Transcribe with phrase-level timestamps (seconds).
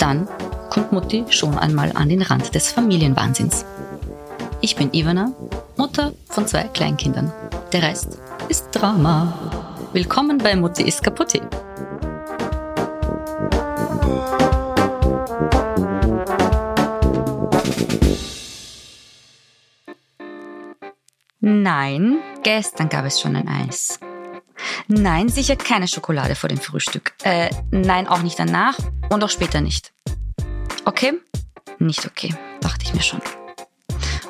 [0.00, 0.26] Dann
[0.70, 3.66] kommt Mutti schon einmal an den Rand des Familienwahnsinns.
[4.62, 5.30] Ich bin Ivana,
[5.76, 7.30] Mutter von zwei Kleinkindern.
[7.70, 8.18] Der Rest
[8.48, 9.34] ist Drama.
[9.92, 11.34] Willkommen bei Mutti ist kaputt.
[21.40, 24.00] Nein, gestern gab es schon ein Eis.
[24.88, 27.14] Nein, sicher keine Schokolade vor dem Frühstück.
[27.22, 28.76] Äh, nein, auch nicht danach
[29.10, 29.92] und auch später nicht.
[30.84, 31.14] Okay?
[31.78, 33.22] Nicht okay, dachte ich mir schon.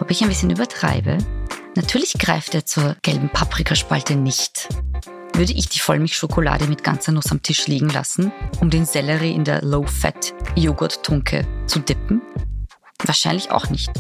[0.00, 1.19] Ob ich ein bisschen übertreibe?
[1.77, 4.69] Natürlich greift er zur gelben Paprikaspalte nicht.
[5.34, 9.44] Würde ich die Vollmilchschokolade mit ganzer Nuss am Tisch liegen lassen, um den Sellerie in
[9.44, 12.20] der Low-Fat-Joghurt-Tunke zu dippen?
[13.04, 13.91] Wahrscheinlich auch nicht.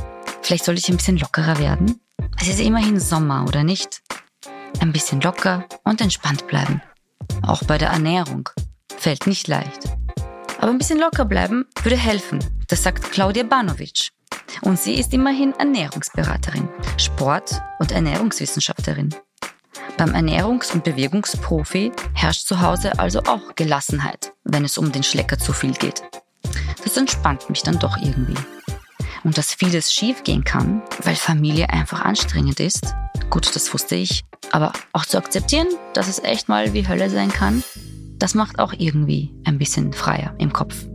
[0.42, 2.00] Vielleicht soll ich ein bisschen lockerer werden?
[2.40, 4.02] Es ist immerhin Sommer, oder nicht?
[4.80, 6.82] Ein bisschen locker und entspannt bleiben.
[7.42, 8.48] Auch bei der Ernährung.
[8.96, 9.84] Fällt nicht leicht.
[10.58, 12.38] Aber ein bisschen locker bleiben würde helfen.
[12.68, 14.08] Das sagt Claudia Banovic.
[14.62, 19.14] Und sie ist immerhin Ernährungsberaterin, Sport- und Ernährungswissenschaftlerin.
[19.96, 25.38] Beim Ernährungs- und Bewegungsprofi herrscht zu Hause also auch Gelassenheit, wenn es um den Schlecker
[25.38, 26.02] zu viel geht.
[26.82, 28.36] Das entspannt mich dann doch irgendwie.
[29.24, 32.94] Und dass vieles schiefgehen kann, weil Familie einfach anstrengend ist,
[33.28, 34.24] gut, das wusste ich.
[34.52, 37.62] Aber auch zu akzeptieren, dass es echt mal wie Hölle sein kann,
[38.18, 40.86] das macht auch irgendwie ein bisschen freier im Kopf.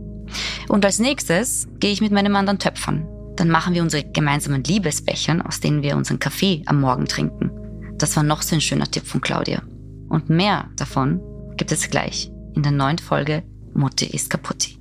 [0.68, 3.06] Und als nächstes gehe ich mit meinem Mann dann töpfern.
[3.36, 7.50] Dann machen wir unsere gemeinsamen Liebesbechern, aus denen wir unseren Kaffee am Morgen trinken.
[7.98, 9.62] Das war noch so ein schöner Tipp von Claudia.
[10.08, 11.20] Und mehr davon
[11.56, 13.44] gibt es gleich in der neuen Folge
[13.74, 14.78] Mutti ist kaputti.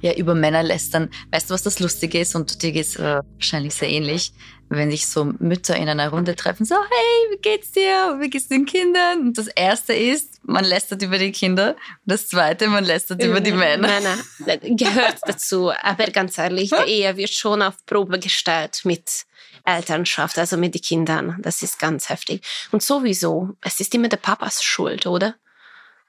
[0.00, 1.10] Ja, über Männer lästern.
[1.30, 2.34] Weißt du, was das Lustige ist?
[2.34, 4.32] Und dir geht es äh, wahrscheinlich sehr ähnlich,
[4.70, 8.16] wenn sich so Mütter in einer Runde treffen, so, hey, wie geht's dir?
[8.20, 9.20] Wie geht's den Kindern?
[9.20, 11.70] Und das erste ist, man lästert über die Kinder.
[11.70, 13.88] Und das zweite, man lästert über die Männer.
[13.88, 14.16] Männer.
[14.46, 15.72] Das gehört dazu.
[15.82, 19.26] Aber ganz ehrlich, die Ehe wird schon auf Probe gestellt mit
[19.64, 21.36] Elternschaft, also mit den Kindern.
[21.40, 22.42] Das ist ganz heftig.
[22.70, 25.34] Und sowieso, es ist immer der Papas Schuld, oder?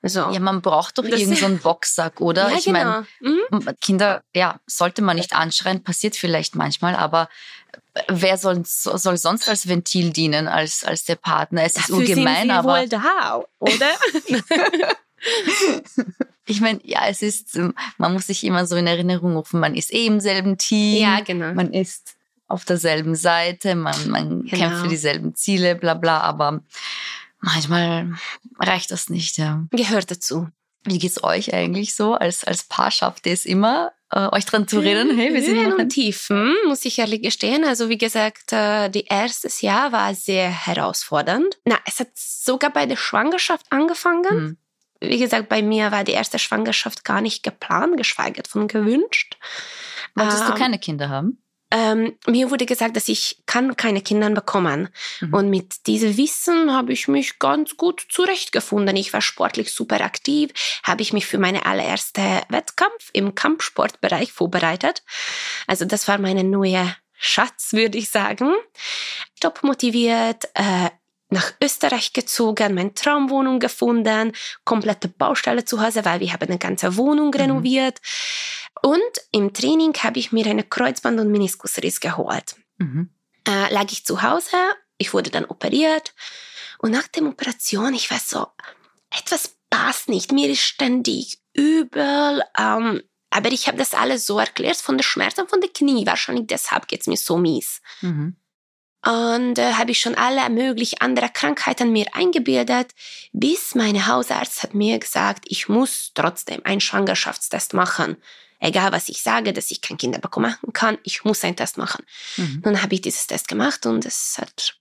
[0.04, 2.50] Also, ja, man braucht doch irgendeinen so Boxsack, oder?
[2.50, 2.80] Ja, ich genau.
[2.80, 3.08] meine,
[3.52, 3.76] mhm.
[3.82, 7.30] Kinder, ja, sollte man nicht anschreien, passiert vielleicht manchmal, aber
[8.08, 11.64] wer soll, soll sonst als Ventil dienen, als, als der Partner?
[11.64, 12.80] Es ist Dafür ungemein, sind sie aber.
[12.80, 13.92] wohl da, oder?
[16.48, 17.60] ich meine, ja, es ist,
[17.98, 21.02] man muss sich immer so in Erinnerung rufen, man ist eh im selben Team.
[21.02, 21.54] Ja, genau.
[21.54, 22.16] Man ist
[22.48, 24.58] auf derselben Seite, man, man Genau.
[24.58, 26.62] kämpft für dieselben Ziele, bla bla, aber
[27.42, 28.14] manchmal
[28.60, 29.66] reicht das nicht, ja.
[29.72, 30.48] Gehört dazu.
[30.84, 32.16] Wie geht's euch eigentlich so?
[32.16, 35.16] Als, als Paar schafft ihr es immer, äh, euch dran zu reden?
[35.16, 37.64] Hey, wir sind Höhen noch und Tiefen, muss ich ehrlich gestehen.
[37.66, 41.60] Also wie gesagt, äh, die erstes Jahr war sehr herausfordernd.
[41.66, 44.30] Na, es hat sogar bei der Schwangerschaft angefangen.
[44.30, 44.58] Hm.
[45.02, 49.38] Wie gesagt, bei mir war die erste Schwangerschaft gar nicht geplant, geschweige von gewünscht.
[50.16, 51.42] Wolltest du Ähm, keine Kinder haben?
[51.72, 54.90] Ähm, mir wurde gesagt, dass ich kann keine Kinder bekommen.
[55.22, 55.34] Mhm.
[55.34, 58.96] Und mit diesem Wissen habe ich mich ganz gut zurechtgefunden.
[58.98, 60.52] Ich war sportlich super aktiv,
[60.84, 65.04] habe ich mich für meine allererste Wettkampf im Kampfsportbereich vorbereitet.
[65.66, 68.54] Also das war meine neue Schatz, würde ich sagen.
[69.40, 70.90] Top motiviert, äh,
[71.32, 74.34] nach Österreich gezogen, meine Traumwohnung gefunden,
[74.66, 78.00] komplette Baustelle zu Hause, weil wir haben eine ganze Wohnung renoviert.
[78.82, 82.56] Und im Training habe ich mir eine Kreuzband- und Meniskusriss geholt.
[82.78, 83.10] Mhm.
[83.48, 84.58] Äh, lag ich zu Hause,
[84.98, 86.14] ich wurde dann operiert
[86.80, 88.48] und nach der Operation, ich war so,
[89.10, 94.78] etwas passt nicht, mir ist ständig übel, ähm, aber ich habe das alles so erklärt
[94.78, 97.82] von der Schmerzen von der Knie, wahrscheinlich deshalb geht's mir so mies.
[98.02, 98.36] Mhm.
[99.04, 102.92] Und äh, habe ich schon alle möglichen andere Krankheiten mir eingebildet,
[103.34, 108.18] bis mein Hausarzt hat mir gesagt, ich muss trotzdem einen Schwangerschaftstest machen.
[108.60, 112.06] Egal was ich sage, dass ich kein Kinder bekommen kann, ich muss einen Test machen.
[112.38, 112.62] Mhm.
[112.62, 114.78] Dann habe ich dieses Test gemacht und es hat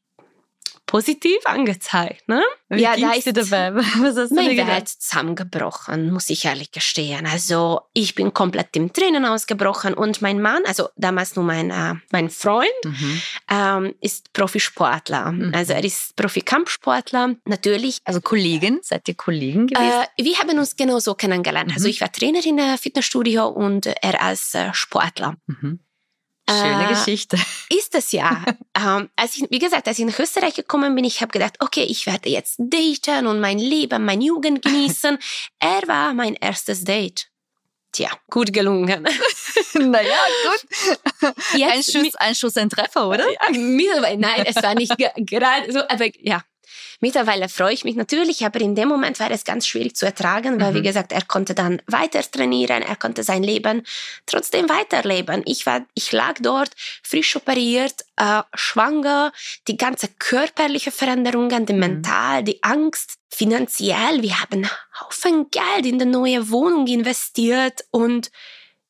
[0.91, 2.29] positiv angezeigt.
[2.29, 2.43] Ne?
[2.69, 3.73] Wie ja, da ist dir dabei?
[3.77, 7.27] Was hast du mein Welt zusammengebrochen, muss ich ehrlich gestehen.
[7.27, 11.95] Also ich bin komplett im Tränen ausgebrochen und mein Mann, also damals nur mein, äh,
[12.11, 13.23] mein Freund, mhm.
[13.49, 15.31] ähm, ist Profisportler.
[15.31, 15.55] Mhm.
[15.55, 17.99] Also er ist Profikampfsportler, natürlich.
[18.05, 20.05] Also Kollegin, seid ihr Kollegen gewesen?
[20.17, 21.71] Äh, wir haben uns genau so kennengelernt.
[21.71, 21.81] Also mhm.
[21.81, 25.37] Also ich war Trainerin im Fitnessstudio und er als äh, Sportler.
[26.51, 27.37] Schöne äh, Geschichte.
[27.71, 28.45] Ist es ja.
[28.77, 31.85] ähm, als ich, wie gesagt, als ich nach Österreich gekommen bin, ich habe gedacht, okay,
[31.85, 35.19] ich werde jetzt daten und mein Leben, meine Jugend genießen.
[35.59, 37.29] er war mein erstes Date.
[37.93, 39.03] Tja, gut gelungen.
[39.75, 41.33] naja, gut.
[41.55, 43.29] Jetzt, ein, Schuss, ein Schuss, ein Treffer, oder?
[43.29, 46.41] Ja, nein, es war nicht gerade so, aber ja,
[47.01, 50.61] Mittlerweile freue ich mich natürlich, aber in dem Moment war es ganz schwierig zu ertragen,
[50.61, 50.77] weil, mhm.
[50.77, 53.83] wie gesagt, er konnte dann weiter trainieren, er konnte sein Leben
[54.27, 55.43] trotzdem weiterleben.
[55.47, 56.71] Ich war, ich lag dort,
[57.03, 59.33] frisch operiert, äh, schwanger,
[59.69, 61.81] die ganze körperliche Veränderungen, die mhm.
[61.81, 64.23] mental, die Angst, finanziell.
[64.23, 64.69] Wir haben
[65.01, 68.31] Haufen Geld in die neue Wohnung investiert und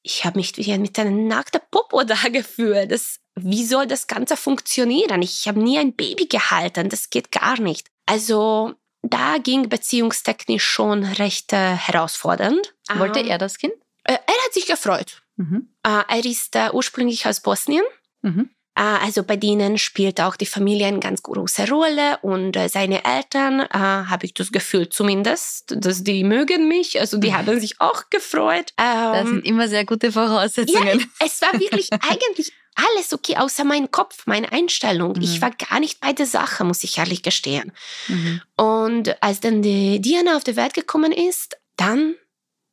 [0.03, 2.91] ich habe mich wie mit einem nackten Popo da gefühlt.
[2.91, 5.23] Das, wie soll das Ganze funktionieren?
[5.23, 7.89] Ich habe nie ein Baby gehalten, das geht gar nicht.
[8.07, 12.75] Also da ging beziehungstechnisch schon recht äh, herausfordernd.
[12.95, 13.73] Wollte ähm, er das Kind?
[14.05, 15.23] Äh, er hat sich gefreut.
[15.37, 15.75] Mhm.
[15.83, 17.85] Äh, er ist äh, ursprünglich aus Bosnien.
[18.23, 18.51] Mhm.
[18.81, 23.05] Äh, also bei denen spielt auch die Familie eine ganz große Rolle und äh, seine
[23.05, 26.99] Eltern, habe ich das Gefühl zumindest, dass die mögen mich.
[27.01, 28.73] Also die haben sich auch gefreut.
[28.77, 31.01] das sind immer sehr gute Voraussetzungen.
[31.01, 35.15] Ja, es war wirklich eigentlich alles okay, außer mein Kopf, meine Einstellung.
[35.17, 35.23] Mhm.
[35.23, 37.73] Ich war gar nicht bei der Sache, muss ich ehrlich gestehen.
[38.09, 38.41] Mhm.
[38.57, 42.15] Und als dann die Diana auf die Welt gekommen ist, dann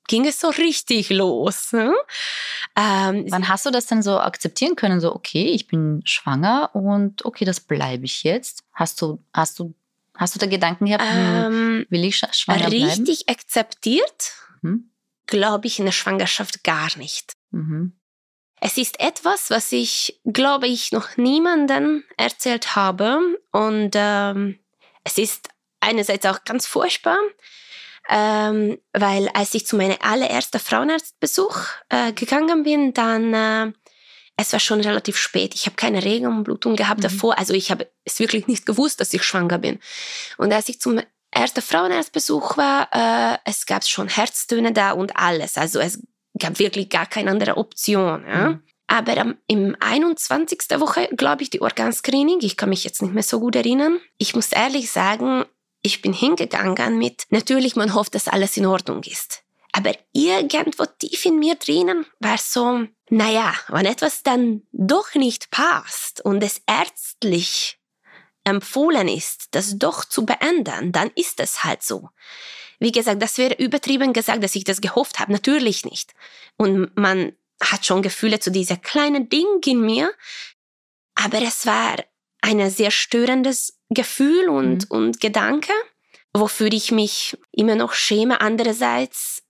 [0.08, 1.74] ging es so richtig los.
[1.74, 1.94] Ne?
[2.76, 5.00] Ähm, Wann hast du das denn so akzeptieren können?
[5.00, 8.64] So, okay, ich bin schwanger und okay, das bleibe ich jetzt.
[8.74, 9.76] Hast du, hast du,
[10.16, 13.06] hast du da Gedanken gehabt, hm, ähm, will ich schwanger richtig bleiben?
[13.06, 14.90] Richtig akzeptiert, mhm.
[15.26, 17.34] glaube ich, in der Schwangerschaft gar nicht.
[17.52, 17.94] Mhm.
[18.60, 23.20] Es ist etwas, was ich, glaube ich, noch niemandem erzählt habe.
[23.52, 24.58] Und ähm,
[25.04, 25.50] es ist
[25.80, 27.18] einerseits auch ganz furchtbar,
[28.10, 31.58] ähm, weil als ich zu meinem allerersten Frauenarztbesuch
[31.90, 33.72] äh, gegangen bin, dann äh,
[34.38, 35.56] es war schon relativ spät.
[35.56, 37.04] Ich habe keine Regenblutung gehabt mhm.
[37.04, 37.38] davor.
[37.38, 39.80] Also ich habe es wirklich nicht gewusst, dass ich schwanger bin.
[40.38, 41.02] Und als ich zum
[41.32, 45.58] ersten Frauenarztbesuch war, äh, es gab schon Herztöne da und alles.
[45.58, 46.02] Also es
[46.40, 48.26] gab wirklich gar keine andere Option.
[48.28, 48.50] Ja?
[48.50, 48.64] Mhm.
[48.88, 50.60] Aber am, im 21.
[50.80, 54.00] Woche, glaube ich, die Organscreening, ich kann mich jetzt nicht mehr so gut erinnern.
[54.18, 55.46] Ich muss ehrlich sagen,
[55.82, 59.44] ich bin hingegangen mit, natürlich, man hofft, dass alles in Ordnung ist.
[59.72, 66.22] Aber irgendwo tief in mir drinnen war so, naja, wenn etwas dann doch nicht passt
[66.22, 67.80] und es ärztlich
[68.44, 72.10] empfohlen ist, das doch zu beenden, dann ist es halt so.
[72.80, 75.32] Wie gesagt, das wäre übertrieben gesagt, dass ich das gehofft habe.
[75.32, 76.14] Natürlich nicht.
[76.58, 80.14] Und man hat schon Gefühle zu dieser kleinen Ding in mir.
[81.16, 81.98] Aber es war
[82.48, 84.98] ein sehr störendes Gefühl und, mhm.
[84.98, 85.74] und Gedanke,
[86.34, 88.42] wofür ich mich immer noch schäme.
[88.42, 89.44] Andererseits,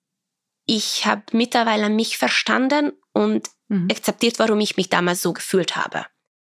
[0.66, 3.88] ich habe mittlerweile mich verstanden und mhm.
[3.92, 6.06] akzeptiert, warum ich mich damals so gefühlt habe.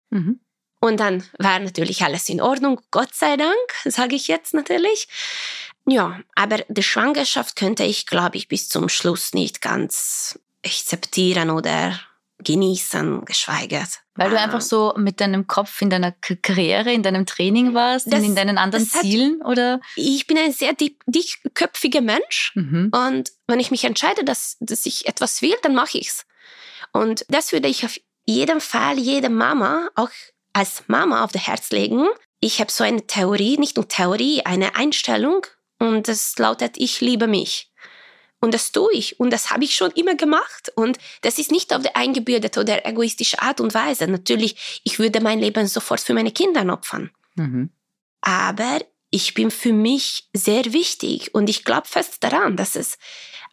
[0.09, 0.41] Mhm.
[0.79, 3.55] Und dann war natürlich alles in Ordnung, Gott sei Dank,
[3.85, 5.07] sage ich jetzt natürlich.
[5.85, 11.99] Ja, aber die Schwangerschaft könnte ich, glaube ich, bis zum Schluss nicht ganz akzeptieren oder
[12.43, 13.83] genießen, geschweige.
[14.15, 18.23] Weil du einfach so mit deinem Kopf in deiner Karriere, in deinem Training warst, das,
[18.23, 19.79] in deinen anderen Zielen, oder?
[19.95, 22.91] Ich bin ein sehr dickköpfiger Mensch mhm.
[22.93, 26.25] und wenn ich mich entscheide, dass, dass ich etwas will, dann mache ich's.
[26.91, 30.09] Und das würde ich auf jeden Fall jede Mama, auch
[30.53, 32.07] als Mama auf das Herz legen.
[32.39, 35.45] Ich habe so eine Theorie, nicht nur Theorie, eine Einstellung
[35.79, 37.70] und das lautet, ich liebe mich.
[38.41, 40.71] Und das tue ich und das habe ich schon immer gemacht.
[40.75, 44.07] Und das ist nicht auf der eingebildete oder egoistische Art und Weise.
[44.07, 47.11] Natürlich, ich würde mein Leben sofort für meine Kinder opfern.
[47.35, 47.69] Mhm.
[48.21, 48.79] Aber
[49.11, 52.97] ich bin für mich sehr wichtig und ich glaube fest daran, dass es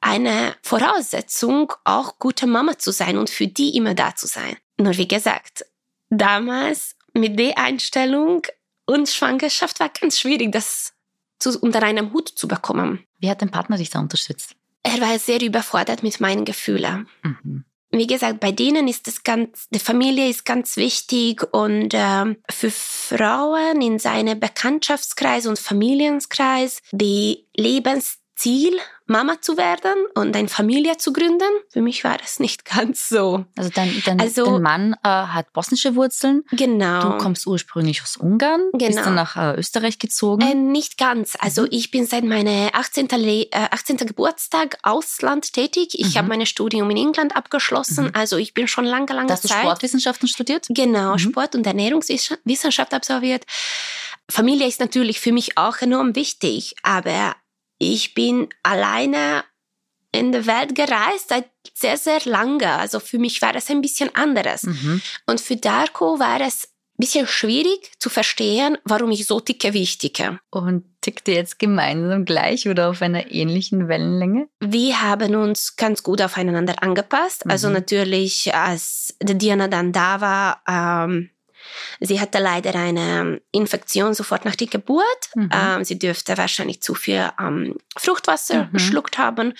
[0.00, 4.56] eine Voraussetzung, auch gute Mama zu sein und für die immer da zu sein.
[4.78, 5.66] Nur wie gesagt,
[6.08, 8.42] damals mit der Einstellung
[8.86, 10.94] und Schwangerschaft war ganz schwierig, das
[11.38, 13.04] zu, unter einem Hut zu bekommen.
[13.18, 14.54] Wie hat dein Partner dich da unterstützt?
[14.88, 17.06] Er war sehr überfordert mit meinen Gefühlen.
[17.22, 17.64] Mhm.
[17.90, 22.70] Wie gesagt, bei denen ist es ganz, die Familie ist ganz wichtig und äh, für
[22.70, 30.96] Frauen in seinem Bekanntschaftskreis und Familienkreis, die Lebens Ziel, Mama zu werden und eine Familie
[30.96, 31.48] zu gründen.
[31.70, 33.44] Für mich war es nicht ganz so.
[33.56, 36.44] Also dein, dein, also, dein Mann äh, hat bosnische Wurzeln.
[36.52, 37.00] Genau.
[37.00, 38.86] Du kommst ursprünglich aus Ungarn, genau.
[38.86, 40.42] bist dann nach äh, Österreich gezogen.
[40.42, 41.36] Äh, nicht ganz.
[41.40, 41.68] Also mhm.
[41.72, 43.08] ich bin seit meinem 18.
[43.16, 43.96] Le 18.
[43.96, 45.98] Geburtstag Ausland tätig.
[45.98, 46.18] Ich mhm.
[46.18, 48.06] habe mein Studium in England abgeschlossen.
[48.06, 48.12] Mhm.
[48.14, 49.50] Also ich bin schon lange, lange Hast Zeit.
[49.50, 50.66] Hast du Sportwissenschaften studiert?
[50.68, 51.18] Genau, mhm.
[51.18, 53.44] Sport- und Ernährungswissenschaft absolviert.
[54.30, 57.34] Familie ist natürlich für mich auch enorm wichtig, aber
[57.78, 59.44] ich bin alleine
[60.12, 62.70] in der Welt gereist seit sehr, sehr lange.
[62.70, 64.64] Also für mich war das ein bisschen anderes.
[64.64, 65.00] Mhm.
[65.26, 69.82] Und für Darko war es ein bisschen schwierig zu verstehen, warum ich so ticke, wie
[69.82, 70.40] ich ticke.
[70.50, 74.48] Und tickt ihr jetzt gemeinsam gleich oder auf einer ähnlichen Wellenlänge?
[74.60, 77.44] Wir haben uns ganz gut aufeinander angepasst.
[77.44, 77.68] Also mhm.
[77.68, 81.30] Also natürlich, als Diana dann da war, ähm,
[82.00, 85.04] Sie hatte leider eine Infektion sofort nach der Geburt.
[85.34, 85.50] Mhm.
[85.52, 88.72] Ähm, sie dürfte wahrscheinlich zu viel ähm, Fruchtwasser mhm.
[88.72, 89.54] geschluckt haben.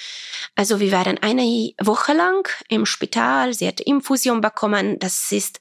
[0.54, 3.54] Also wir waren eine Woche lang im Spital.
[3.54, 4.98] Sie hat Infusion bekommen.
[4.98, 5.60] Das ist,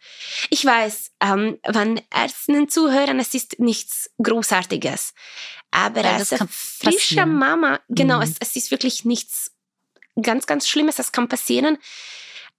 [0.50, 5.14] ich weiß, ähm, wenn Ärzten zuhören, es ist nichts Großartiges.
[5.72, 8.24] Aber ja, als frische Mama, genau, mhm.
[8.24, 9.52] es, es ist wirklich nichts
[10.22, 11.78] ganz, ganz Schlimmes, das kann passieren.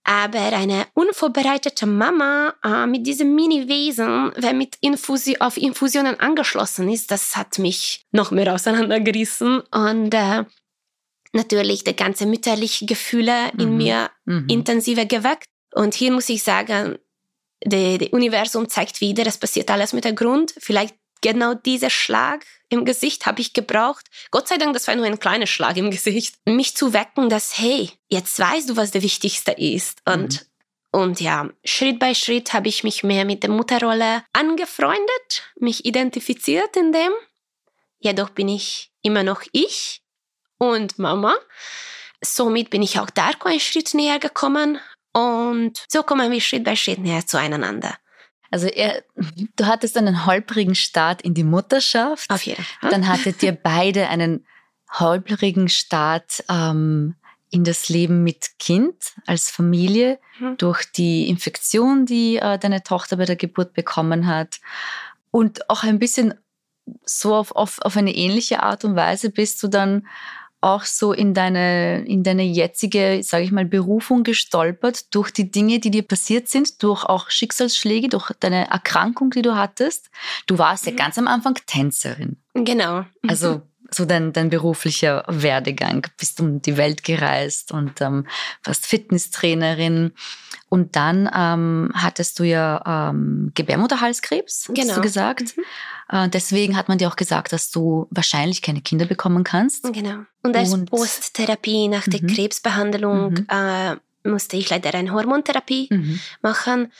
[0.03, 7.11] Aber eine unvorbereitete Mama äh, mit diesem Mini-Wesen, wer mit Infusi auf Infusionen angeschlossen ist,
[7.11, 9.59] das hat mich noch mehr auseinandergerissen.
[9.71, 10.45] Und äh,
[11.33, 13.59] natürlich die ganze mütterliche Gefühle mhm.
[13.59, 14.45] in mir mhm.
[14.47, 15.47] intensiver geweckt.
[15.73, 16.97] Und hier muss ich sagen,
[17.61, 20.53] das Universum zeigt wieder, es passiert alles mit der Grund.
[20.57, 24.05] Vielleicht genau dieser Schlag im Gesicht habe ich gebraucht.
[24.31, 26.35] Gott sei Dank, das war nur ein kleiner Schlag im Gesicht.
[26.45, 30.01] Mich zu wecken, dass, hey, jetzt weißt du, was der Wichtigste ist.
[30.05, 30.47] Und,
[30.93, 30.99] mhm.
[30.99, 36.75] und ja, Schritt bei Schritt habe ich mich mehr mit der Mutterrolle angefreundet, mich identifiziert
[36.77, 37.11] in dem.
[37.99, 40.01] Jedoch bin ich immer noch ich
[40.57, 41.35] und Mama.
[42.21, 44.79] Somit bin ich auch Darko einen Schritt näher gekommen
[45.13, 47.97] und so kommen wir Schritt bei Schritt näher zueinander.
[48.51, 49.03] Also er,
[49.55, 52.29] du hattest einen holprigen Start in die Mutterschaft.
[52.29, 52.89] Auf jeden Fall.
[52.89, 54.45] Dann hattet ihr beide einen
[54.91, 57.15] holprigen Start ähm,
[57.51, 60.57] in das Leben mit Kind als Familie mhm.
[60.57, 64.59] durch die Infektion, die äh, deine Tochter bei der Geburt bekommen hat.
[65.31, 66.33] Und auch ein bisschen
[67.05, 70.07] so auf, auf, auf eine ähnliche Art und Weise bist du dann
[70.61, 75.79] auch so in deine, in deine jetzige, sage ich mal, Berufung gestolpert durch die Dinge,
[75.79, 80.09] die dir passiert sind, durch auch Schicksalsschläge, durch deine Erkrankung, die du hattest.
[80.47, 80.97] Du warst ja mhm.
[80.97, 82.37] ganz am Anfang Tänzerin.
[82.53, 83.05] Genau.
[83.27, 83.61] Also
[83.93, 86.07] so dein, dein beruflicher Werdegang.
[86.17, 88.27] Bist um die Welt gereist und ähm,
[88.63, 90.13] warst Fitnesstrainerin.
[90.69, 94.79] Und dann ähm, hattest du ja ähm, Gebärmutterhalskrebs, genau.
[94.79, 95.01] hast du genau.
[95.01, 95.57] gesagt.
[95.57, 95.63] Mhm.
[96.09, 99.91] Äh, deswegen hat man dir auch gesagt, dass du wahrscheinlich keine Kinder bekommen kannst.
[99.91, 100.25] Genau.
[100.43, 102.27] Und als Und, Posttherapie nach der mhm.
[102.27, 103.47] Krebsbehandlung mhm.
[103.49, 106.19] äh, musste ich leider eine Hormontherapie mhm.
[106.41, 106.91] machen.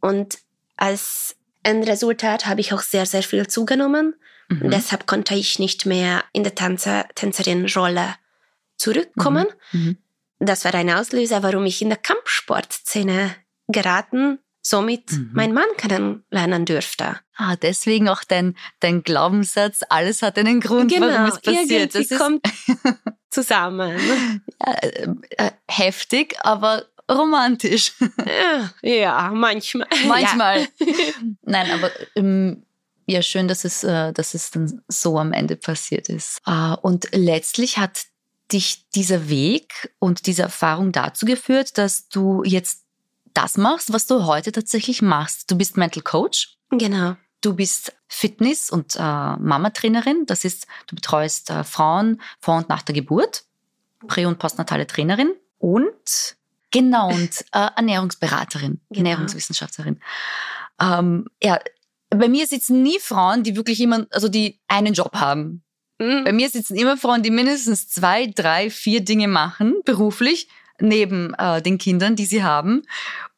[0.00, 0.38] Und
[0.76, 4.14] als ein Resultat habe ich auch sehr, sehr viel zugenommen.
[4.60, 4.70] Mhm.
[4.70, 8.16] Deshalb konnte ich nicht mehr in der Tänzer, Tänzerin-Rolle
[8.76, 9.46] zurückkommen.
[9.72, 9.80] Mhm.
[9.80, 9.96] mhm.
[10.44, 13.36] Das war ein Auslöser, warum ich in der Kampfsportszene
[13.68, 15.30] geraten somit mhm.
[15.32, 17.20] meinen Mann kennenlernen dürfte.
[17.36, 21.94] Ah, deswegen auch dein, dein Glaubenssatz, alles hat einen Grund, genau, warum es passiert.
[21.94, 22.46] Das kommt
[23.30, 23.98] zusammen.
[24.64, 27.92] Ja, äh, äh, heftig, aber romantisch.
[28.24, 29.88] Ja, ja manchmal.
[30.06, 30.60] Manchmal.
[30.60, 30.96] Ja.
[31.42, 32.64] Nein, aber ähm,
[33.12, 36.40] ja, schön, dass es, äh, dass es dann so am Ende passiert ist.
[36.46, 38.06] Äh, und letztlich hat
[38.52, 42.84] dich dieser Weg und diese Erfahrung dazu geführt, dass du jetzt
[43.34, 45.50] das machst, was du heute tatsächlich machst.
[45.50, 46.56] Du bist Mental Coach.
[46.70, 47.16] Genau.
[47.40, 50.26] Du bist Fitness- und äh, Mama-Trainerin.
[50.26, 53.44] Das ist, du betreust äh, Frauen vor und nach der Geburt,
[54.06, 56.36] prä- und postnatale Trainerin und
[56.70, 59.10] genau und äh, Ernährungsberaterin, genau.
[59.10, 60.00] Ernährungswissenschaftlerin.
[60.80, 61.58] Ähm, ja,
[62.14, 65.62] bei mir sitzen nie Frauen, die wirklich immer, also die einen Job haben.
[65.98, 66.24] Mhm.
[66.24, 70.48] Bei mir sitzen immer Frauen, die mindestens zwei, drei, vier Dinge machen, beruflich
[70.80, 72.82] neben äh, den Kindern, die sie haben.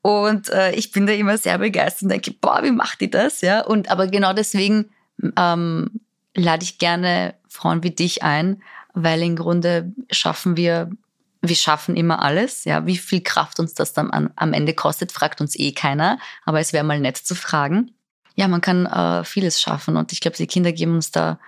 [0.03, 3.41] Und äh, ich bin da immer sehr begeistert und denke, boah, wie macht die das?
[3.41, 4.91] Ja, und aber genau deswegen
[5.37, 6.01] ähm,
[6.35, 8.63] lade ich gerne Frauen wie dich ein,
[8.95, 10.91] weil im Grunde schaffen wir,
[11.43, 12.65] wir schaffen immer alles.
[12.65, 16.19] Ja, wie viel Kraft uns das dann an, am Ende kostet, fragt uns eh keiner.
[16.45, 17.95] Aber es wäre mal nett zu fragen.
[18.35, 21.39] Ja, man kann äh, vieles schaffen und ich glaube, die Kinder geben uns da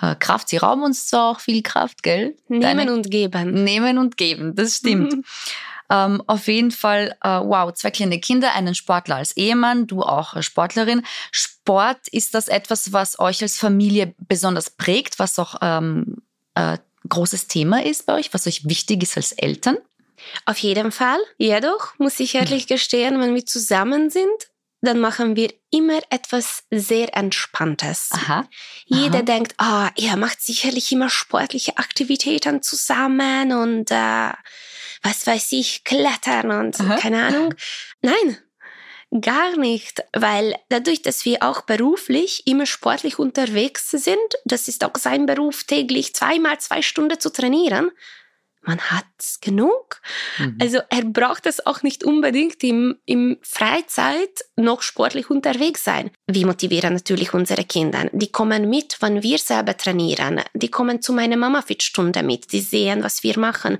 [0.00, 0.48] äh, Kraft.
[0.48, 2.36] Sie rauben uns zwar auch viel Kraft, gell?
[2.48, 3.64] Nehmen Deine, und geben.
[3.64, 5.14] Nehmen und geben, das stimmt.
[5.90, 10.42] Ähm, auf jeden Fall, äh, wow, zwei kleine Kinder, einen Sportler als Ehemann, du auch
[10.42, 11.02] Sportlerin.
[11.30, 16.22] Sport, ist das etwas, was euch als Familie besonders prägt, was auch ähm,
[16.54, 16.78] äh,
[17.10, 19.76] großes Thema ist bei euch, was euch wichtig ist als Eltern?
[20.46, 21.18] Auf jeden Fall.
[21.36, 24.30] Jedoch muss ich ehrlich gestehen, wenn wir zusammen sind,
[24.82, 28.10] dann machen wir immer etwas sehr Entspanntes.
[28.12, 28.48] Aha.
[28.84, 29.22] Jeder Aha.
[29.22, 34.32] denkt, ah, ihr macht sicherlich immer sportliche Aktivitäten zusammen und äh,
[35.02, 36.96] was weiß ich, klettern und Aha.
[36.96, 37.54] keine Ahnung.
[38.02, 38.38] Nein,
[39.20, 44.96] gar nicht, weil dadurch, dass wir auch beruflich immer sportlich unterwegs sind, das ist auch
[44.96, 47.92] sein Beruf, täglich zweimal zwei Stunden zu trainieren,
[48.64, 49.04] man hat
[49.40, 50.00] genug.
[50.38, 50.58] Mhm.
[50.60, 56.10] Also er braucht es auch nicht unbedingt im, im Freizeit noch sportlich unterwegs sein.
[56.26, 58.08] Wir motivieren natürlich unsere Kinder.
[58.12, 60.40] Die kommen mit, wenn wir selber trainieren.
[60.54, 62.52] Die kommen zu meiner Mama-Fit-Stunde mit.
[62.52, 63.78] Die sehen, was wir machen.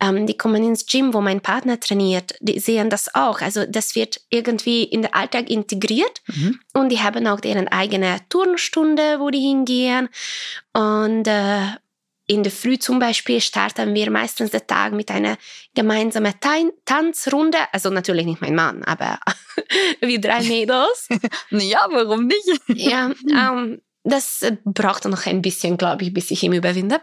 [0.00, 2.34] Ähm, die kommen ins Gym, wo mein Partner trainiert.
[2.40, 3.40] Die sehen das auch.
[3.40, 6.22] Also das wird irgendwie in den Alltag integriert.
[6.26, 6.60] Mhm.
[6.74, 10.08] Und die haben auch deren eigene Turnstunde, wo die hingehen.
[10.72, 11.66] Und äh,
[12.26, 15.36] in der Früh zum Beispiel starten wir meistens den Tag mit einer
[15.74, 17.58] gemeinsamen Tan Tanzrunde.
[17.72, 19.18] Also natürlich nicht mein Mann, aber
[20.00, 21.08] wir drei Mädels.
[21.50, 22.60] Ja, warum nicht?
[22.68, 27.00] ja, ähm, das braucht noch ein bisschen, glaube ich, bis ich ihn überwinde.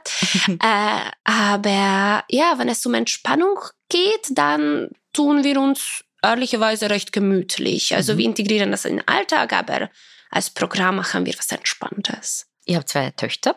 [0.48, 3.60] äh, aber ja, wenn es um Entspannung
[3.90, 7.96] geht, dann tun wir uns ehrlicherweise recht gemütlich.
[7.96, 8.18] Also Mhm.
[8.18, 9.90] wir integrieren das in den Alltag, aber
[10.32, 12.48] als Programm machen wir was Entspanntes.
[12.66, 13.56] Ihr habt zwei Töchter,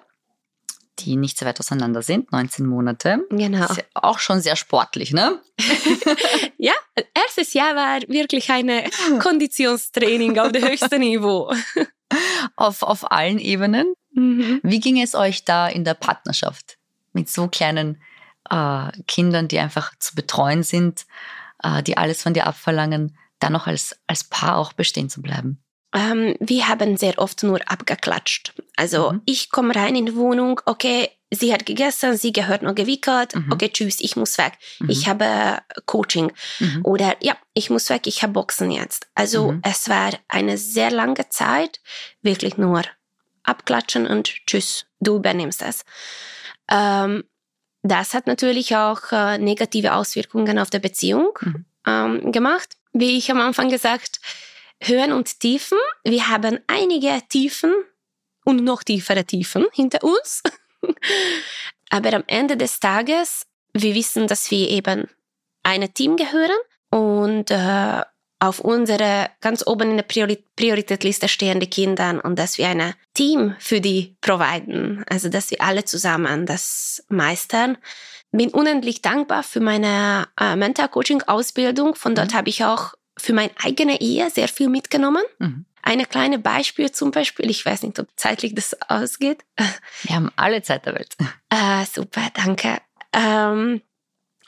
[0.99, 3.25] die nicht so weit auseinander sind, 19 Monate.
[3.31, 3.65] Genau.
[3.65, 5.41] Ist ja auch schon sehr sportlich, ne?
[6.59, 6.75] Ja,
[7.15, 11.53] erstes Jahr war wirklich eine Konditionstraining auf dem höchsten Niveau.
[12.57, 13.95] Auf, auf allen Ebenen.
[14.13, 14.61] Mhm.
[14.63, 16.77] Wie ging es euch da in der Partnerschaft
[17.15, 18.03] mit so kleinen
[18.51, 21.07] äh, Kindern, die einfach zu betreuen sind,
[21.63, 25.62] äh, die alles von dir abverlangen, dann noch als, als Paar auch bestehen zu bleiben?
[25.95, 28.55] Ähm, wir haben sehr oft nur abgeklatscht.
[28.77, 29.23] Also Mhm.
[29.27, 33.53] ich komme rein in die Wohnung, okay, sie hat gegessen, sie gehört noch gewickelt, Mhm.
[33.53, 34.53] okay, tschüss, ich muss weg.
[34.81, 34.89] Mhm.
[34.91, 36.33] Ich habe Coaching.
[36.61, 36.81] Mhm.
[36.85, 39.07] Oder ja, ich muss weg, ich habe Boxen jetzt.
[39.15, 39.61] Also Mhm.
[39.65, 41.81] es war eine sehr lange Zeit,
[42.23, 42.83] wirklich nur
[43.45, 45.85] abklatschen und tschüss, du übernimmst es.
[46.71, 47.25] Ähm,
[47.83, 51.65] das hat natürlich auch äh, negative Auswirkungen auf die Beziehung Mhm.
[51.87, 52.77] ähm, gemacht.
[52.93, 54.21] Wie ich am Anfang gesagt,
[54.83, 55.79] Höhen und Tiefen.
[56.05, 57.73] Wir haben einige Tiefen
[58.45, 60.43] und noch tiefere Tiefen hinter uns.
[61.91, 65.09] Aber am Ende des Tages, wir wissen, dass wir eben
[65.63, 66.59] einem Team gehören
[66.91, 68.03] und äh,
[68.41, 73.55] auf unsere ganz oben in der Priori Prioritätliste stehende Kinder und dass wir ein Team
[73.61, 77.79] für die providen, also dass wir alle zusammen das meistern.
[78.33, 81.95] Bin unendlich dankbar für meine äh, Mental Coaching Ausbildung.
[81.95, 82.37] Von dort Mhm.
[82.37, 85.23] habe ich auch für meine eigene Ehe sehr viel mitgenommen.
[85.39, 85.65] Mhm.
[85.81, 89.45] Eine kleine Beispiel zum Beispiel, ich weiß nicht, ob zeitlich das ausgeht.
[90.03, 91.17] Wir haben alle Zeit der Welt.
[91.55, 92.79] Ah, super, danke.
[93.13, 93.83] Ähm,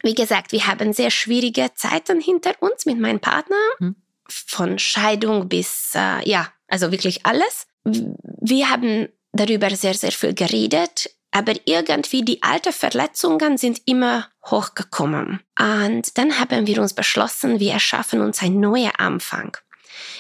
[0.03, 3.59] wie gesagt, wir haben sehr schwierige Zeiten hinter uns mit meinem Partner.
[3.79, 3.97] Mhm.
[4.27, 7.67] Von Scheidung bis, äh, ja, also wirklich alles.
[7.85, 15.41] Wir haben darüber sehr, sehr viel geredet, aber irgendwie die alten Verletzungen sind immer hochgekommen.
[15.59, 19.57] Und dann haben wir uns beschlossen, wir erschaffen uns einen neuen Anfang.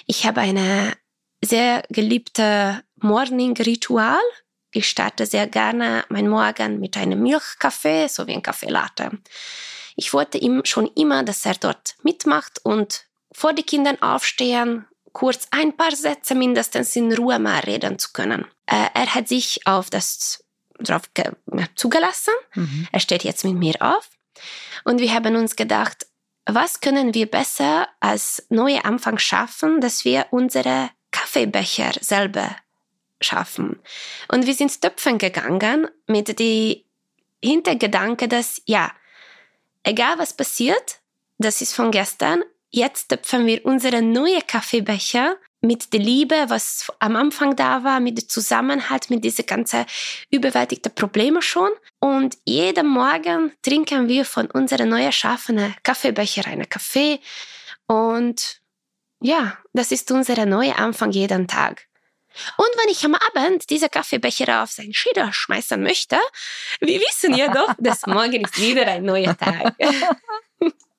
[0.06, 0.92] Ich habe eine
[1.40, 4.18] sehr geliebte Morning-Ritual.
[4.72, 9.12] Ich starte sehr gerne meinen Morgen mit einem Milchkaffee, so wie ein Kaffee Latte.
[9.94, 15.46] Ich wollte ihm schon immer, dass er dort mitmacht und vor die Kindern aufstehen, kurz
[15.52, 18.46] ein paar Sätze mindestens in Ruhe mal reden zu können.
[18.66, 20.43] Äh, er hat sich auf das
[20.78, 21.02] drauf
[21.76, 22.34] zugelassen.
[22.54, 22.88] Mhm.
[22.92, 24.08] Er steht jetzt mit mir auf.
[24.84, 26.06] Und wir haben uns gedacht,
[26.46, 32.56] was können wir besser als neue Anfang schaffen, dass wir unsere Kaffeebecher selber
[33.20, 33.80] schaffen.
[34.30, 36.84] Und wir sind töpfen gegangen mit die
[37.42, 38.92] Hintergedanke, dass ja,
[39.82, 41.00] egal was passiert,
[41.38, 47.16] das ist von gestern, jetzt töpfen wir unsere neue Kaffeebecher mit der Liebe, was am
[47.16, 49.84] Anfang da war, mit dem Zusammenhalt, mit diese ganzen
[50.30, 51.70] überwältigten Probleme schon.
[52.00, 57.20] Und jeden Morgen trinken wir von unseren neu erschaffenen Kaffeebecher einen Kaffee.
[57.86, 58.60] Und
[59.20, 61.86] ja, das ist unser neuer Anfang jeden Tag.
[62.56, 66.18] Und wenn ich am Abend diese Kaffeebecher auf seinen Schädel schmeißen möchte,
[66.80, 69.74] wir wissen ja doch, dass morgen ist wieder ein neuer Tag.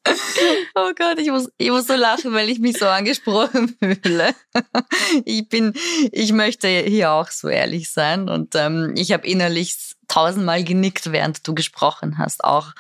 [0.75, 4.35] Oh Gott, ich muss, ich muss so lachen, weil ich mich so angesprochen fühle.
[5.23, 5.73] Ich bin,
[6.11, 11.47] ich möchte hier auch so ehrlich sein und ähm, ich habe innerlich tausendmal genickt, während
[11.47, 12.43] du gesprochen hast.
[12.43, 12.73] Auch,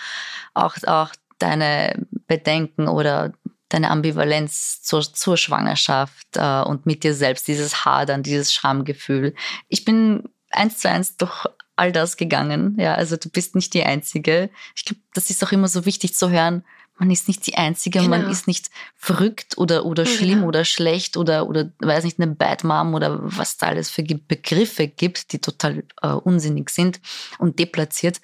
[0.53, 3.33] auch, auch deine Bedenken oder
[3.69, 9.33] deine Ambivalenz zur, zur Schwangerschaft äh, und mit dir selbst, dieses Hadern, dieses Schamgefühl.
[9.67, 12.77] Ich bin eins zu eins durch all das gegangen.
[12.79, 14.49] Ja, also du bist nicht die Einzige.
[14.75, 16.63] Ich glaube, das ist auch immer so wichtig zu hören.
[16.97, 18.11] Man ist nicht die Einzige, genau.
[18.11, 20.45] man ist nicht verrückt oder, oder schlimm ja.
[20.45, 24.87] oder schlecht oder, oder, weiß nicht, eine Bad Mom oder was da alles für Begriffe
[24.87, 27.01] gibt, die total äh, unsinnig sind
[27.37, 28.21] und deplatziert.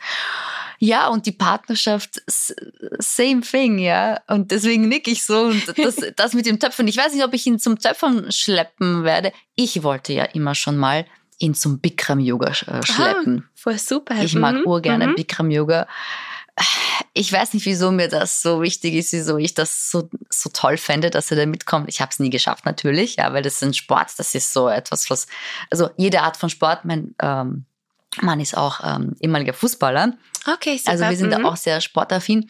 [0.79, 4.21] Ja, und die Partnerschaft, same thing, ja.
[4.27, 5.47] Und deswegen nick ich so.
[5.47, 9.03] Und das, das mit dem Töpfern, ich weiß nicht, ob ich ihn zum Töpfern schleppen
[9.03, 9.34] werde.
[9.55, 11.05] Ich wollte ja immer schon mal
[11.38, 13.43] ihn zum Bikram-Yoga äh, schleppen.
[13.45, 14.23] Ah, voll super.
[14.23, 14.65] Ich mag mhm.
[14.65, 15.15] urgerne mhm.
[15.15, 15.88] Bikram-Yoga.
[17.13, 20.77] Ich weiß nicht, wieso mir das so wichtig ist, wieso ich das so, so toll
[20.77, 21.89] fände, dass er da mitkommt.
[21.89, 24.69] Ich habe es nie geschafft, natürlich, ja, weil das ist ein Sport, das ist so
[24.69, 25.27] etwas, was,
[25.69, 27.65] also jede Art von Sport, mein ähm,
[28.19, 30.13] Mann ist auch ähm, ehemaliger Fußballer.
[30.47, 30.91] Okay, super.
[30.91, 31.43] Also wir sind mhm.
[31.43, 32.49] da auch sehr sportaffin.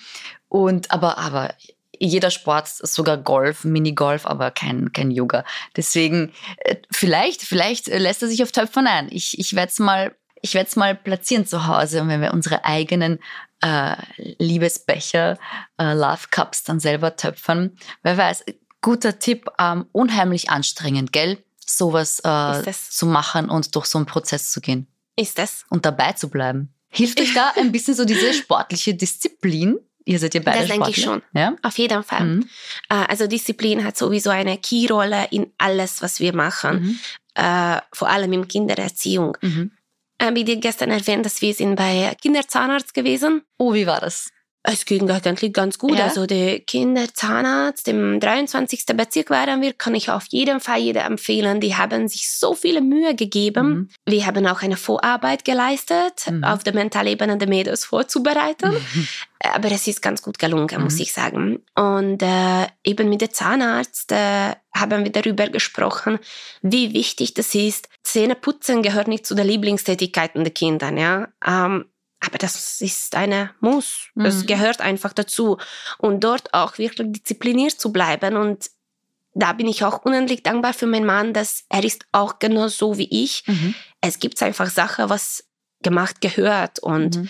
[0.49, 1.53] Und aber, aber
[1.99, 5.45] jeder Sport, sogar Golf, Minigolf, aber kein, kein Yoga.
[5.75, 9.07] Deswegen, äh, vielleicht, vielleicht lässt er sich auf Töpfern ein.
[9.11, 12.33] Ich, ich werde es mal, ich werde es mal platzieren zu Hause und wenn wir
[12.33, 13.19] unsere eigenen
[13.61, 13.95] äh,
[14.39, 15.37] Liebesbecher,
[15.77, 17.77] äh, Love Cups dann selber töpfern.
[18.03, 18.43] Wer weiß,
[18.81, 21.37] guter Tipp, ähm, unheimlich anstrengend, gell?
[21.65, 24.87] Sowas äh, zu machen und durch so einen Prozess zu gehen.
[25.15, 25.65] Ist das?
[25.69, 26.73] Und dabei zu bleiben.
[26.89, 29.77] Hilft euch da ein bisschen so diese sportliche Disziplin?
[30.03, 31.21] Ihr seid ja beide Das denke ich schon.
[31.33, 31.55] Ja?
[31.61, 32.25] Auf jeden Fall.
[32.25, 32.49] Mhm.
[32.89, 36.81] Äh, also Disziplin hat sowieso eine Keyrolle in alles, was wir machen.
[36.81, 36.99] Mhm.
[37.35, 39.37] Äh, vor allem in Kindererziehung.
[39.41, 39.71] Mhm.
[40.21, 43.41] Äh, wie dir gestern erwähnt, dass wir sind bei Kinderzahnarzt gewesen.
[43.57, 44.29] Oh, wie war das?
[44.63, 45.97] Es ging eigentlich ganz gut.
[45.97, 46.03] Ja.
[46.03, 48.85] Also der Kinderzahnarzt im 23.
[48.95, 51.59] Bezirk waren wir, kann ich auf jeden Fall jeder empfehlen.
[51.59, 53.67] Die haben sich so viele Mühe gegeben.
[53.67, 53.89] Mhm.
[54.05, 56.43] Wir haben auch eine Vorarbeit geleistet, mhm.
[56.43, 58.73] auf der Mentalebene der Mädels vorzubereiten.
[58.73, 59.07] Mhm.
[59.43, 61.01] Aber es ist ganz gut gelungen, muss mhm.
[61.01, 61.59] ich sagen.
[61.75, 66.19] Und äh, eben mit dem Zahnarzt äh, haben wir darüber gesprochen,
[66.61, 67.89] wie wichtig das ist.
[68.03, 70.91] Zähneputzen gehört nicht zu den Lieblingstätigkeiten der Kinder.
[70.91, 71.29] Ja?
[71.45, 71.85] Ähm,
[72.19, 74.09] aber das ist eine Muss.
[74.15, 74.47] Das mhm.
[74.47, 75.57] gehört einfach dazu.
[75.97, 78.37] Und dort auch wirklich diszipliniert zu bleiben.
[78.37, 78.69] Und
[79.33, 82.97] da bin ich auch unendlich dankbar für meinen Mann, dass er ist auch genau so
[82.97, 83.43] wie ich.
[83.47, 83.73] Mhm.
[84.01, 85.45] Es gibt einfach Sachen, was
[85.81, 86.77] gemacht gehört.
[86.77, 87.29] Und mhm.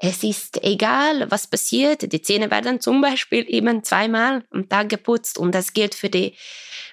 [0.00, 2.12] Es ist egal, was passiert.
[2.12, 5.38] Die Zähne werden zum Beispiel eben zweimal am Tag geputzt.
[5.38, 6.36] Und das gilt für die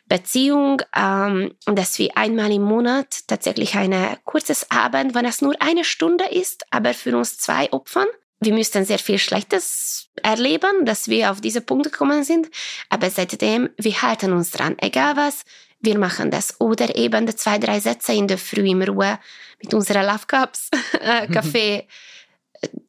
[0.07, 3.93] Beziehung, ähm, dass wir einmal im Monat tatsächlich ein
[4.25, 8.07] kurzes Abend, wenn es nur eine Stunde ist, aber für uns zwei opfern.
[8.39, 12.49] Wir müssten sehr viel Schlechtes erleben, dass wir auf diese Punkte gekommen sind,
[12.89, 15.45] aber seitdem, wir halten uns dran, egal was,
[15.79, 16.59] wir machen das.
[16.59, 19.19] Oder eben die zwei, drei Sätze in der Früh in Ruhe
[19.63, 21.87] mit unserer Love Cups, äh, Kaffee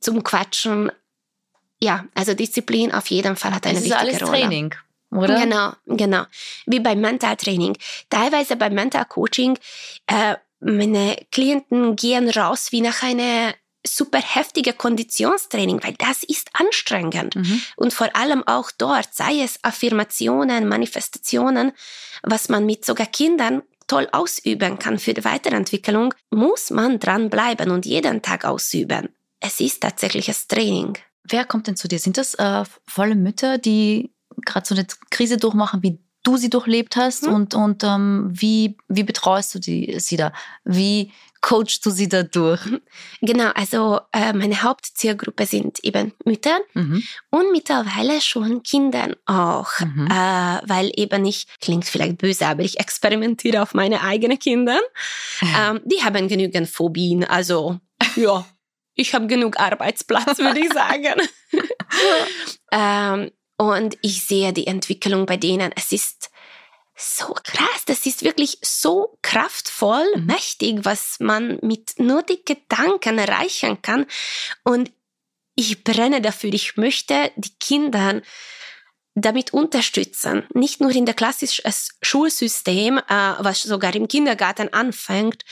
[0.01, 0.91] zum Quatschen.
[1.81, 4.11] Ja, also Disziplin auf jeden Fall hat eine wichtige Rolle.
[4.11, 4.75] Ist alles Training
[5.11, 5.41] oder?
[5.41, 6.25] Genau, genau.
[6.67, 7.77] Wie beim Mentaltraining.
[8.11, 9.59] Teilweise beim Mental Coaching,
[10.07, 13.55] äh, meine Klienten gehen raus wie nach einer
[13.87, 17.37] super heftige Konditionstraining, weil das ist anstrengend.
[17.37, 17.63] Mhm.
[17.77, 21.73] Und vor allem auch dort, sei es Affirmationen, Manifestationen,
[22.23, 27.87] was man mit sogar Kindern toll ausüben kann für die Weiterentwicklung, muss man dranbleiben und
[27.87, 29.11] jeden Tag ausüben.
[29.41, 30.99] Es ist tatsächlich das Training.
[31.25, 31.99] Wer kommt denn zu dir?
[31.99, 34.13] Sind das äh, volle Mütter, die
[34.45, 37.35] gerade so eine Krise durchmachen, wie du sie durchlebt hast mhm.
[37.35, 40.33] und, und ähm, wie, wie betreust du die, sie da?
[40.65, 42.61] Wie coachst du sie da durch?
[43.21, 47.03] Genau, also äh, meine Hauptzielgruppe sind eben Mütter mhm.
[47.31, 50.09] und mittlerweile schon Kindern auch, mhm.
[50.11, 54.81] äh, weil eben ich, klingt vielleicht böse, aber ich experimentiere auf meine eigenen Kinder.
[55.41, 57.79] Ähm, die haben genügend Phobien, also
[58.17, 58.45] ja,
[58.97, 61.21] ich habe genug Arbeitsplatz, würde ich sagen.
[62.73, 65.71] ähm, und ich sehe die Entwicklung bei denen.
[65.77, 66.31] Es ist
[66.97, 70.27] so krass, das ist wirklich so kraftvoll, mhm.
[70.27, 74.07] mächtig, was man mit nur die Gedanken erreichen kann.
[74.65, 74.91] Und
[75.55, 76.53] ich brenne dafür.
[76.53, 78.23] Ich möchte die Kinder
[79.15, 80.47] damit unterstützen.
[80.55, 81.71] Nicht nur in der klassischen
[82.03, 85.45] Schulsystem, äh, was sogar im Kindergarten anfängt,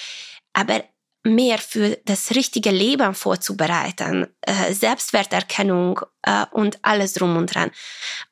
[0.52, 0.84] aber
[1.24, 7.70] mehr für das richtige Leben vorzubereiten, äh, Selbstwerterkennung äh, und alles drum und dran.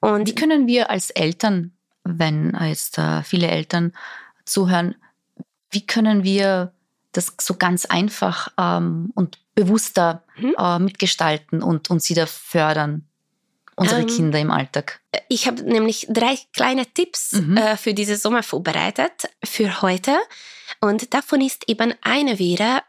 [0.00, 1.72] Und wie können wir als Eltern,
[2.04, 3.92] wenn jetzt äh, viele Eltern
[4.44, 4.94] zuhören,
[5.70, 6.72] wie können wir
[7.12, 10.84] das so ganz einfach ähm, und bewusster mhm.
[10.84, 13.06] mitgestalten und, und sie da fördern,
[13.76, 15.00] unsere ähm, Kinder im Alltag?
[15.28, 17.56] Ich habe nämlich drei kleine Tipps mhm.
[17.56, 20.16] äh, für diese Sommer vorbereitet, für heute.
[20.82, 22.82] Und davon ist eben eine wäre,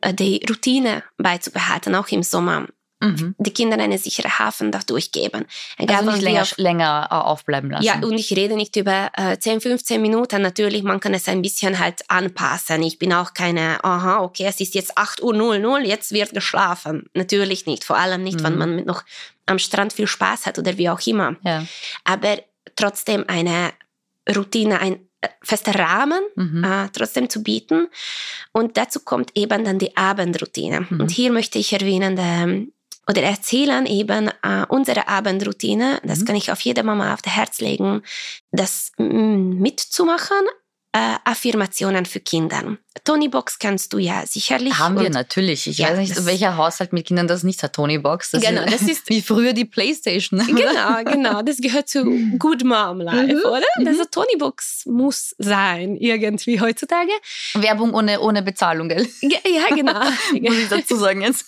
[0.00, 2.66] äh, die Routine beizubehalten, auch im Sommer.
[3.00, 3.34] mhm.
[3.38, 5.44] die Kinder einen sicheren Hafen dadurch geben.
[5.76, 7.84] Egal, also nicht länger, auf, länger äh, aufbleiben lassen.
[7.84, 10.42] Ja, und ich rede nicht über äh, 10, 15 Minuten.
[10.42, 12.82] Natürlich, man kann es ein bisschen halt anpassen.
[12.82, 17.08] Ich bin auch keine, aha, okay, es ist jetzt 8 Uhr 00, jetzt wird geschlafen.
[17.14, 18.44] Natürlich nicht, vor allem nicht, mhm.
[18.44, 19.04] wenn man noch
[19.46, 21.36] am Strand viel Spaß hat oder wie auch immer.
[21.44, 21.64] Ja.
[22.04, 22.38] Aber
[22.76, 23.72] trotzdem eine
[24.34, 25.06] Routine, ein
[25.42, 26.64] fester Rahmen mhm.
[26.64, 27.88] äh, trotzdem zu bieten.
[28.52, 30.86] Und dazu kommt eben dann die Abendroutine.
[30.88, 31.00] Mhm.
[31.00, 32.66] Und hier möchte ich erwähnen, der,
[33.06, 36.00] oder erzählen eben äh, unsere Abendroutine.
[36.04, 36.24] Das mhm.
[36.24, 38.02] kann ich auf jede Mama auf das Herz legen,
[38.50, 40.46] das mm, mitzumachen,
[40.94, 42.76] äh, Affirmationen für Kinder.
[43.02, 44.78] Tonybox kannst du ja sicherlich.
[44.78, 45.66] Haben wir natürlich.
[45.66, 47.72] Ich ja, weiß nicht, welcher Haushalt mit Kindern das nicht hat.
[47.72, 48.30] Tonybox.
[48.30, 50.40] Das genau, das ist wie früher die Playstation.
[50.46, 51.42] Genau, genau.
[51.42, 52.04] Das gehört zu
[52.38, 53.40] Good Mom Life, mhm.
[53.44, 53.66] oder?
[53.78, 53.88] Mhm.
[53.88, 57.10] Also Tonybox muss sein irgendwie heutzutage.
[57.54, 59.08] Werbung ohne, ohne Bezahlung, gell?
[59.20, 60.00] Ja, genau.
[60.40, 61.46] muss ich dazu sagen jetzt.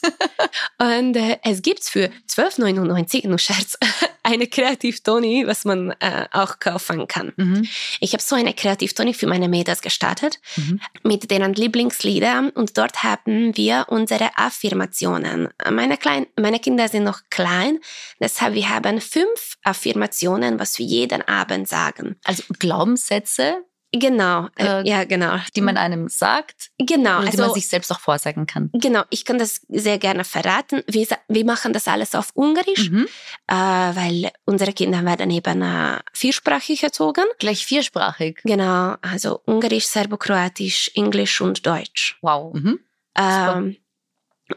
[0.79, 3.79] Und äh, es gibt für 12,99, nur Scherz,
[4.27, 7.33] eine Kreativ-Tony, was man äh, auch kaufen kann.
[7.37, 7.67] Mhm.
[8.01, 10.81] Ich habe so eine Kreativ-Tony für meine Mädels gestartet, mhm.
[11.05, 15.49] mit deren Lieblingslieder und dort haben wir unsere Affirmationen.
[15.71, 17.79] Meine, klein, meine Kinder sind noch klein,
[18.21, 22.17] deshalb wir haben fünf Affirmationen, was wir jeden Abend sagen.
[22.25, 23.65] Also Glaubenssätze,
[23.99, 25.37] Genau, äh, äh, ja, genau.
[25.55, 26.71] Die man einem sagt.
[26.79, 27.19] Genau.
[27.19, 28.71] Oder die also, man sich selbst auch vorsagen kann.
[28.73, 30.83] Genau, ich kann das sehr gerne verraten.
[30.87, 33.07] Wir, wir machen das alles auf Ungarisch, mhm.
[33.47, 37.25] äh, weil unsere Kinder werden eben äh, viersprachig erzogen.
[37.39, 38.41] Gleich viersprachig?
[38.45, 42.19] Genau, also Ungarisch, Serbokroatisch, Englisch und Deutsch.
[42.23, 42.55] Wow.
[42.55, 42.81] Mhm.
[43.19, 43.77] Ähm,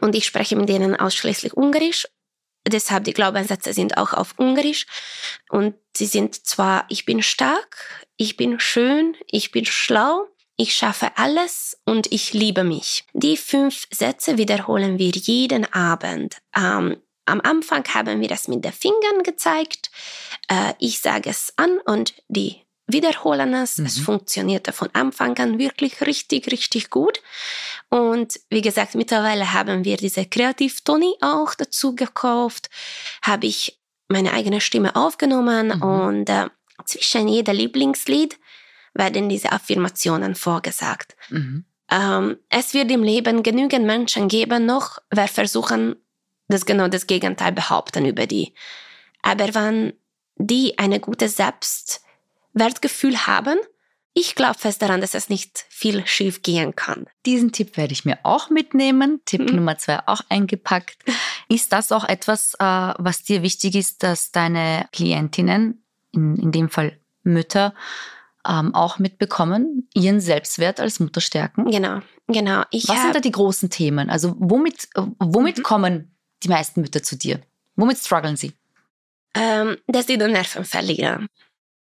[0.00, 2.06] und ich spreche mit denen ausschließlich Ungarisch
[2.68, 4.86] Deshalb die Glaubenssätze sind auch auf Ungarisch
[5.48, 10.26] und sie sind zwar, ich bin stark, ich bin schön, ich bin schlau,
[10.56, 13.04] ich schaffe alles und ich liebe mich.
[13.14, 16.36] Die fünf Sätze wiederholen wir jeden Abend.
[16.54, 19.90] Ähm, am Anfang haben wir das mit den Fingern gezeigt.
[20.48, 23.78] Äh, ich sage es an und die wiederholen es.
[23.78, 23.86] Mhm.
[23.86, 27.22] Es funktionierte von Anfang an wirklich richtig, richtig gut.
[27.88, 32.68] Und wie gesagt, mittlerweile haben wir diese Kreativ-Toni auch dazu gekauft,
[33.22, 33.79] habe ich
[34.10, 35.82] meine eigene Stimme aufgenommen mhm.
[35.82, 36.48] und äh,
[36.84, 38.38] zwischen jeder Lieblingslied
[38.94, 41.16] werden diese Affirmationen vorgesagt.
[41.28, 41.64] Mhm.
[41.90, 45.96] Ähm, es wird im Leben genügend Menschen geben noch, wer versuchen,
[46.48, 48.54] das genau das Gegenteil behaupten über die.
[49.22, 49.92] Aber wenn
[50.36, 52.02] die eine gute Selbst
[52.52, 53.58] Wertgefühl haben.
[54.12, 57.06] Ich glaube fest daran, dass es nicht viel schief gehen kann.
[57.26, 59.20] Diesen Tipp werde ich mir auch mitnehmen.
[59.24, 59.56] Tipp mhm.
[59.56, 60.98] Nummer zwei auch eingepackt.
[61.50, 65.82] Ist das auch etwas, äh, was dir wichtig ist, dass deine Klientinnen,
[66.12, 67.74] in, in dem Fall Mütter,
[68.48, 71.70] ähm, auch mitbekommen, ihren Selbstwert als Mutter stärken?
[71.70, 72.62] Genau, genau.
[72.70, 74.08] Ich was sind da die großen Themen?
[74.10, 75.62] Also womit, womit mhm.
[75.62, 77.40] kommen die meisten Mütter zu dir?
[77.76, 78.52] Womit strugglen sie?
[79.34, 81.28] Ähm, dass sie die Nerven verlieren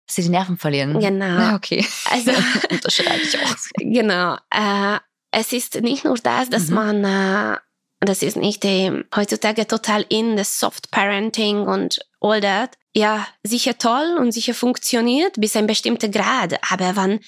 [0.09, 0.99] sie die Nerven verlieren.
[1.01, 1.25] Genau.
[1.25, 1.85] Ja, okay.
[2.11, 2.33] Also
[2.71, 3.57] unterschreibe ich auch.
[3.79, 4.37] Genau.
[4.51, 4.99] Äh,
[5.31, 6.75] es ist nicht nur das, dass mhm.
[6.75, 7.59] man, äh,
[8.01, 12.77] das ist nicht äh, heutzutage total in das Soft Parenting und all that.
[12.95, 16.59] Ja, sicher toll und sicher funktioniert bis ein bestimmter Grad.
[16.71, 17.21] Aber wenn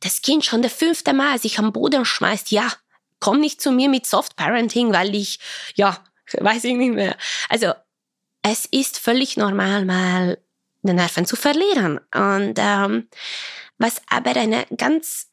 [0.00, 2.70] das Kind schon das fünfte Mal sich am Boden schmeißt, ja,
[3.18, 5.38] komm nicht zu mir mit Soft Parenting, weil ich,
[5.74, 5.98] ja,
[6.38, 7.16] weiß ich nicht mehr.
[7.48, 7.72] Also,
[8.42, 10.38] es ist völlig normal, mal
[10.82, 12.00] den Nerven zu verlieren.
[12.14, 13.08] Und ähm,
[13.78, 15.29] was aber eine ganz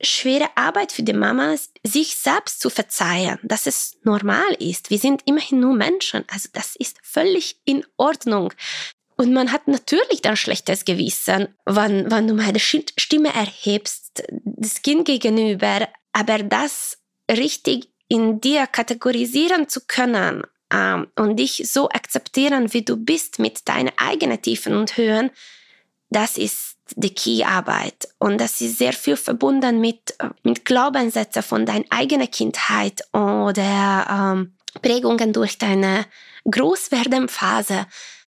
[0.00, 4.90] schwere Arbeit für die Mama sich selbst zu verzeihen, dass es normal ist.
[4.90, 8.52] Wir sind immerhin nur Menschen, also das ist völlig in Ordnung.
[9.16, 15.06] Und man hat natürlich dann schlechtes Gewissen, wenn, wenn du meine Stimme erhebst, das Kind
[15.06, 16.98] gegenüber, aber das
[17.30, 23.66] richtig in dir kategorisieren zu können ähm, und dich so akzeptieren, wie du bist mit
[23.68, 25.30] deinen eigenen Tiefen und Höhen,
[26.10, 28.08] das ist die Key-Arbeit.
[28.18, 34.56] Und das ist sehr viel verbunden mit, mit Glaubenssätzen von deiner eigenen Kindheit oder ähm,
[34.82, 36.06] Prägungen durch deine
[36.50, 37.86] Großwerdenphase.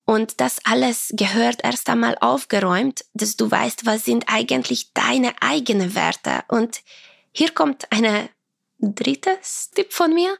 [0.05, 5.95] Und das alles gehört erst einmal aufgeräumt, dass du weißt, was sind eigentlich deine eigenen
[5.95, 6.43] Werte.
[6.47, 6.81] Und
[7.31, 8.29] hier kommt eine
[8.79, 10.37] drittes Tipp von mir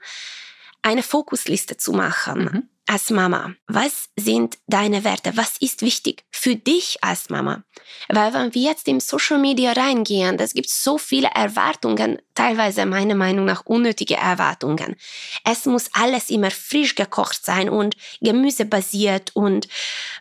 [0.83, 2.43] eine Fokusliste zu machen.
[2.43, 2.69] Mhm.
[2.87, 5.35] Als Mama, was sind deine Werte?
[5.35, 7.63] Was ist wichtig für dich als Mama?
[8.09, 13.15] Weil wenn wir jetzt in Social Media reingehen, das gibt so viele Erwartungen, teilweise meiner
[13.15, 14.97] Meinung nach unnötige Erwartungen.
[15.43, 19.67] Es muss alles immer frisch gekocht sein und gemüsebasiert und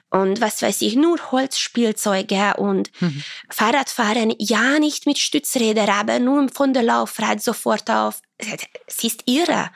[0.08, 3.22] und was weiß ich, nur Holzspielzeuge und mhm.
[3.50, 8.22] Fahrradfahren, ja nicht mit Stützräder, aber nur von der Laufrad sofort auf.
[8.38, 9.70] Es ist irre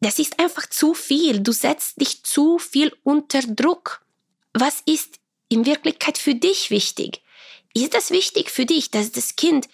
[0.00, 1.40] das ist einfach zu viel.
[1.40, 4.00] Du setzt dich zu viel unter Druck.
[4.52, 7.22] Was ist in Wirklichkeit für dich wichtig?
[7.74, 9.68] Ist es wichtig für dich, dass das Kind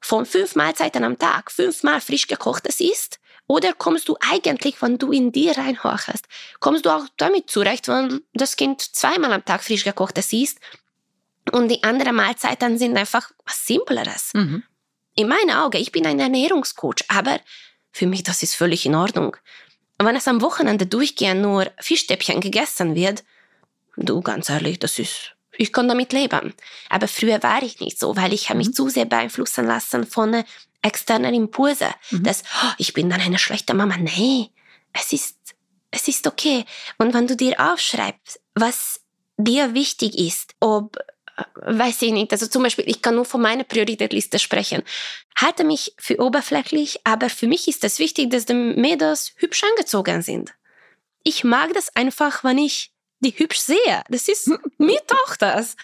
[0.00, 3.20] von fünf Mahlzeiten am Tag fünfmal frisch gekochtes isst?
[3.46, 6.24] Oder kommst du eigentlich, wenn du in dir reinhorchst,
[6.60, 10.60] kommst du auch damit zurecht, wenn das Kind zweimal am Tag frisch gekochtes isst
[11.50, 14.30] und die anderen Mahlzeiten sind einfach was Simpleres?
[14.34, 14.62] Mhm.
[15.16, 17.40] In meinen Augen, ich bin ein Ernährungscoach, aber
[17.92, 19.36] für mich das ist völlig in Ordnung.
[19.98, 23.22] Wenn es am Wochenende durchgehend nur Fischstäbchen gegessen wird,
[23.96, 26.54] du ganz ehrlich, das ist ich kann damit leben.
[26.88, 28.72] Aber früher war ich nicht so, weil ich habe mich mhm.
[28.72, 30.42] zu sehr beeinflussen lassen von
[30.80, 31.90] externen Impulsen.
[32.10, 32.22] Mhm.
[32.22, 33.96] Dass, oh, ich bin dann eine schlechte Mama.
[33.98, 34.50] Nee,
[34.92, 35.36] es ist,
[35.90, 36.64] es ist okay.
[36.98, 39.02] Und wenn du dir aufschreibst, was
[39.36, 40.96] dir wichtig ist, ob
[41.54, 42.32] weiß ich nicht.
[42.32, 44.82] Also zum Beispiel, ich kann nur von meiner Prioritätliste sprechen.
[45.36, 50.22] Halte mich für oberflächlich, aber für mich ist es wichtig, dass die Mädels hübsch angezogen
[50.22, 50.52] sind.
[51.22, 54.02] Ich mag das einfach, wenn ich die hübsch sehe.
[54.08, 55.76] Das ist mir doch das.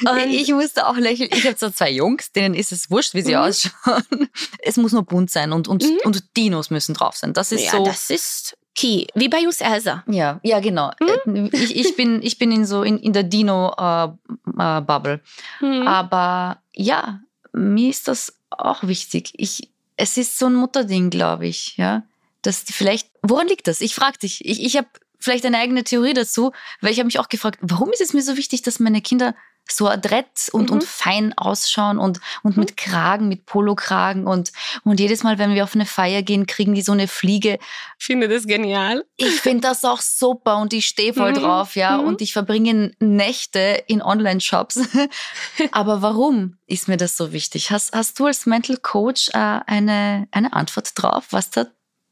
[0.00, 1.30] Und ich musste auch lächeln.
[1.32, 3.40] Ich habe so zwei Jungs, denen ist es wurscht, wie sie mhm.
[3.40, 4.28] ausschauen.
[4.60, 5.98] Es muss nur bunt sein und, und, mhm.
[6.04, 7.32] und Dinos müssen drauf sein.
[7.32, 7.84] Das ist ja, so.
[7.84, 10.04] Das ist Key, wie bei uns Elsa.
[10.06, 10.90] Ja, ja, genau.
[11.24, 11.50] Hm?
[11.52, 15.12] Ich, ich, bin, ich bin in so in, in der Dino-Bubble.
[15.12, 15.88] Äh, äh, hm.
[15.88, 17.20] Aber ja,
[17.52, 19.32] mir ist das auch wichtig.
[19.36, 22.04] Ich, es ist so ein Mutterding, glaube ich, ja.
[22.42, 23.80] Dass vielleicht, woran liegt das?
[23.80, 24.44] Ich frage dich.
[24.44, 27.90] Ich, ich habe vielleicht eine eigene Theorie dazu, weil ich habe mich auch gefragt, warum
[27.90, 29.34] ist es mir so wichtig, dass meine Kinder
[29.68, 30.76] so adrett und, mhm.
[30.76, 32.60] und fein ausschauen und, und mhm.
[32.60, 34.52] mit Kragen, mit Polokragen und,
[34.84, 37.58] und jedes Mal, wenn wir auf eine Feier gehen, kriegen die so eine Fliege.
[37.98, 39.04] Ich finde das genial.
[39.16, 41.36] Ich finde das auch super und ich stehe voll mhm.
[41.36, 41.98] drauf, ja.
[41.98, 42.08] Mhm.
[42.08, 44.80] Und ich verbringe Nächte in Online-Shops.
[45.72, 47.70] Aber warum ist mir das so wichtig?
[47.70, 51.66] Hast, hast du als Mental Coach äh, eine, eine Antwort drauf, was da,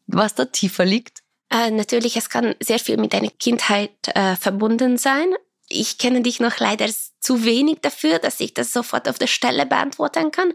[0.07, 1.23] was da tiefer liegt?
[1.51, 5.35] Äh, natürlich, es kann sehr viel mit deiner Kindheit äh, verbunden sein
[5.69, 6.87] ich kenne dich noch leider
[7.21, 10.53] zu wenig dafür, dass ich das sofort auf der Stelle beantworten kann.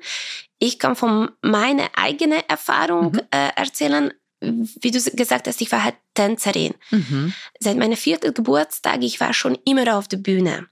[0.59, 3.21] Ich kann von meiner eigenen Erfahrung mhm.
[3.31, 4.13] äh, erzählen.
[4.39, 6.73] Wie du gesagt hast, ich war halt Tänzerin.
[6.91, 7.33] Mhm.
[7.59, 10.67] Seit meinem vierten Geburtstag, ich war schon immer auf der Bühne.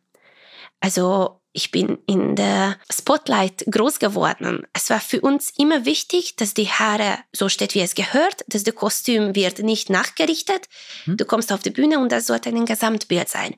[0.81, 4.65] Also ich bin in der Spotlight groß geworden.
[4.73, 8.63] Es war für uns immer wichtig, dass die Haare so steht, wie es gehört, dass
[8.63, 10.69] das Kostüm wird nicht nachgerichtet.
[11.03, 11.17] Hm.
[11.17, 13.55] Du kommst auf die Bühne und das sollte ein Gesamtbild sein.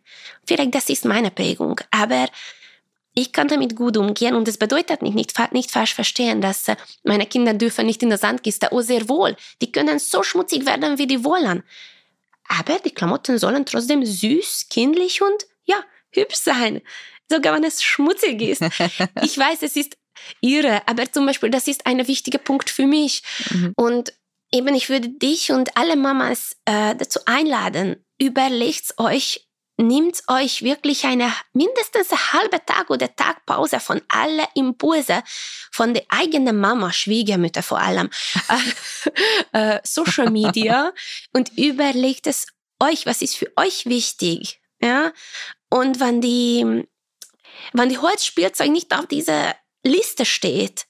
[0.48, 2.28] Vielleicht das ist meine Prägung, aber
[3.14, 6.76] ich kann damit gut umgehen und das bedeutet nicht, nicht, nicht falsch verstehen, dass äh,
[7.04, 8.70] meine Kinder dürfen nicht in der Sandkiste.
[8.72, 9.36] Oh, sehr wohl.
[9.62, 11.64] Die können so schmutzig werden, wie die wollen.
[12.48, 15.78] Aber die Klamotten sollen trotzdem süß, kindlich und ja,
[16.10, 16.82] hübsch sein
[17.30, 18.62] sogar wenn es schmutzig ist.
[19.22, 19.98] ich weiß, es ist
[20.42, 23.24] irre, aber zum Beispiel, das ist ein wichtiger Punkt für mich.
[23.50, 23.74] Mhm.
[23.76, 24.14] Und
[24.52, 31.04] eben, ich würde dich und alle Mamas äh, dazu einladen, überlegt euch, Nehmt euch wirklich
[31.06, 35.24] eine mindestens eine halbe Tag oder Tagpause von alle Impulse
[35.72, 38.12] von der eigenen Mama, Schwiegermütter vor allem,
[39.52, 40.94] äh, äh, Social Media
[41.34, 42.46] und überlegt es
[42.80, 45.12] euch, was ist für euch wichtig, ja?
[45.72, 46.88] Und wenn die
[47.72, 50.86] wenn die Holzspielzeug nicht auf dieser Liste steht,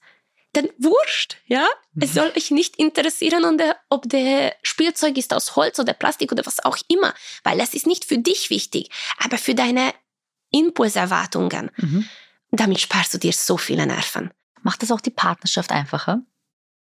[0.52, 1.66] dann wurscht, ja?
[1.94, 2.02] Mhm.
[2.02, 6.32] Es soll euch nicht interessieren, und der, ob der Spielzeug ist aus Holz oder Plastik
[6.32, 9.92] oder was auch immer, weil das ist nicht für dich wichtig, aber für deine
[10.52, 11.70] Impulserwartungen.
[11.76, 12.08] Mhm.
[12.50, 14.30] Damit sparst du dir so viele Nerven.
[14.62, 16.22] Macht das auch die Partnerschaft einfacher?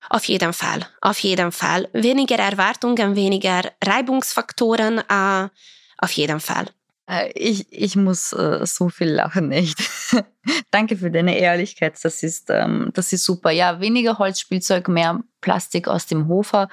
[0.10, 1.88] Auf jeden Fall, auf jeden Fall.
[1.94, 5.50] Weniger Erwartungen, weniger Reibungsfaktoren, äh,
[5.98, 6.66] auf jeden Fall.
[7.12, 9.78] Äh, ich, ich muss äh, so viel lachen, echt.
[10.72, 12.00] Danke für deine Ehrlichkeit.
[12.02, 13.52] Das ist, ähm, das ist super.
[13.52, 16.70] Ja, weniger Holzspielzeug, mehr Plastik aus dem Hofer.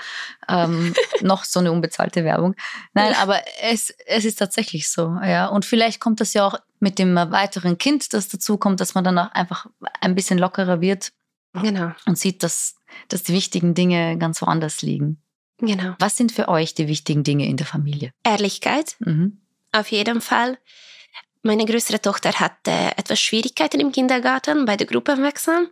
[0.49, 2.55] Ähm, noch so eine unbezahlte Werbung.
[2.95, 5.19] Nein, aber es, es ist tatsächlich so.
[5.25, 5.47] Ja.
[5.47, 9.03] Und vielleicht kommt das ja auch mit dem weiteren Kind, das dazu kommt, dass man
[9.03, 9.67] dann auch einfach
[10.01, 11.11] ein bisschen lockerer wird.
[11.55, 11.91] Genau.
[12.07, 12.77] Und sieht, dass,
[13.09, 15.21] dass die wichtigen Dinge ganz woanders liegen.
[15.61, 15.97] Genau.
[15.99, 18.13] Was sind für euch die wichtigen Dinge in der Familie?
[18.23, 18.95] Ehrlichkeit.
[19.01, 19.41] Mhm
[19.73, 20.59] auf jeden Fall.
[21.43, 25.69] Meine größere Tochter hatte etwas Schwierigkeiten im Kindergarten bei der Gruppenwechseln.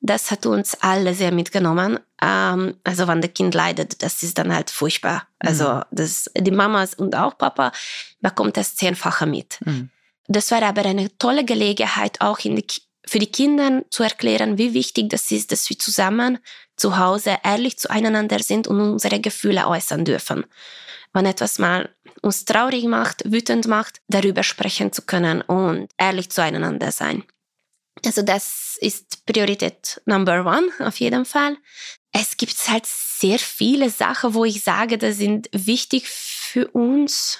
[0.00, 1.98] Das hat uns alle sehr mitgenommen.
[2.22, 5.26] Ähm, also wenn das Kind leidet, das ist dann halt furchtbar.
[5.42, 5.48] Mhm.
[5.48, 7.72] Also das, die Mamas und auch Papa
[8.20, 9.58] bekommt das zehnfache mit.
[9.64, 9.90] Mhm.
[10.28, 12.64] Das war aber eine tolle Gelegenheit, auch die,
[13.06, 16.38] für die Kinder zu erklären, wie wichtig das ist, dass wir zusammen
[16.76, 20.44] zu Hause ehrlich zueinander sind und unsere Gefühle äußern dürfen
[21.16, 21.88] wenn etwas mal
[22.20, 27.24] uns traurig macht, wütend macht, darüber sprechen zu können und ehrlich zueinander sein.
[28.04, 31.56] Also das ist Priorität Number One auf jeden Fall.
[32.12, 37.38] es gibt halt sehr viele Sachen, wo ich sage, das sind wichtig für uns.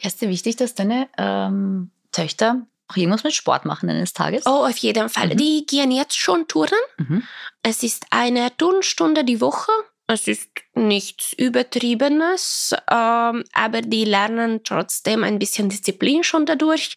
[0.00, 4.46] Ist dir wichtig, dass deine ähm, Töchter auch irgendwas mit Sport machen eines Tages?
[4.46, 5.28] Oh, auf jeden Fall.
[5.28, 5.36] Mhm.
[5.36, 6.78] Die gehen jetzt schon touren.
[6.98, 7.22] Mhm.
[7.62, 9.72] Es ist eine Turnstunde die Woche.
[10.08, 16.96] Es ist nichts Übertriebenes, ähm, aber die lernen trotzdem ein bisschen Disziplin schon dadurch.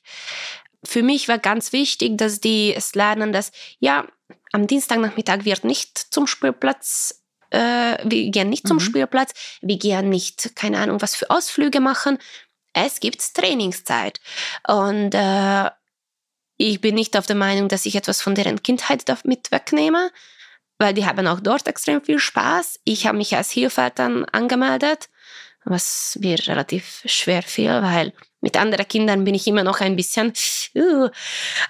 [0.83, 4.07] Für mich war ganz wichtig, dass die es lernen, dass ja,
[4.51, 8.81] am Dienstagnachmittag wird nicht zum Spielplatz, äh, wir gehen nicht zum Mhm.
[8.81, 12.19] Spielplatz, wir gehen nicht, keine Ahnung, was für Ausflüge machen.
[12.73, 14.19] Es gibt Trainingszeit.
[14.67, 15.69] Und äh,
[16.57, 20.11] ich bin nicht auf der Meinung, dass ich etwas von deren Kindheit damit wegnehme,
[20.79, 22.79] weil die haben auch dort extrem viel Spaß.
[22.85, 25.09] Ich habe mich als Hilfseltern angemeldet,
[25.65, 30.31] was mir relativ schwer fiel, weil mit anderen Kindern bin ich immer noch ein bisschen,
[30.75, 31.09] uh,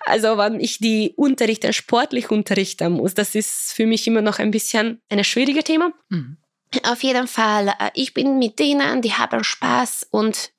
[0.06, 4.52] also wenn ich die unterrichten, sportlich unterrichten muss, das ist für mich immer noch ein
[4.52, 5.92] bisschen ein schwieriges Thema.
[6.10, 6.38] Mhm.
[6.84, 10.52] Auf jeden Fall, äh, ich bin mit denen, die haben Spaß und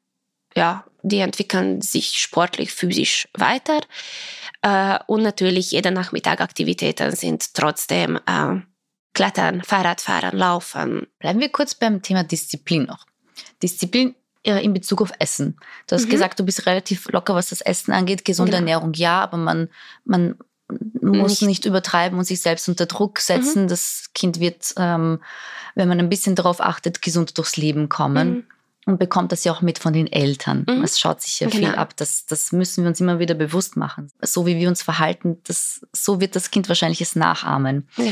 [0.57, 3.80] ja, die entwickeln sich sportlich, physisch weiter.
[4.62, 8.61] Äh, und natürlich jede Nachmittag Aktivitäten sind trotzdem äh,
[9.14, 11.07] Klettern, Fahrradfahren, Laufen.
[11.18, 13.07] Bleiben wir kurz beim Thema Disziplin noch.
[13.62, 15.57] Disziplin äh, in Bezug auf Essen.
[15.86, 16.11] Du hast Mhm.
[16.11, 18.24] gesagt, du bist relativ locker, was das Essen angeht.
[18.24, 18.61] Gesunde Genau.
[18.61, 19.68] Ernährung, ja, aber man,
[20.05, 20.36] man
[21.01, 21.48] muss Nicht- Mhm.
[21.48, 21.64] nicht.
[21.64, 23.66] übertreiben und sich selbst unter Druck setzen.
[23.66, 25.20] Das Kind wird, ähm,
[25.74, 28.28] wenn man ein bisschen darauf achtet, gesund durchs Leben kommen.
[28.30, 28.44] Mhm.
[28.91, 30.64] Und bekommt das ja auch mit von den Eltern.
[30.68, 30.82] Mhm.
[30.82, 31.66] Es schaut sich ja Genau.
[31.68, 31.97] viel ab.
[31.97, 34.11] Das, das müssen wir uns immer wieder bewusst machen.
[34.22, 37.88] So wie wir uns verhalten, das, so wird das Kind wahrscheinlich es nachahmen.
[37.97, 38.11] Genau.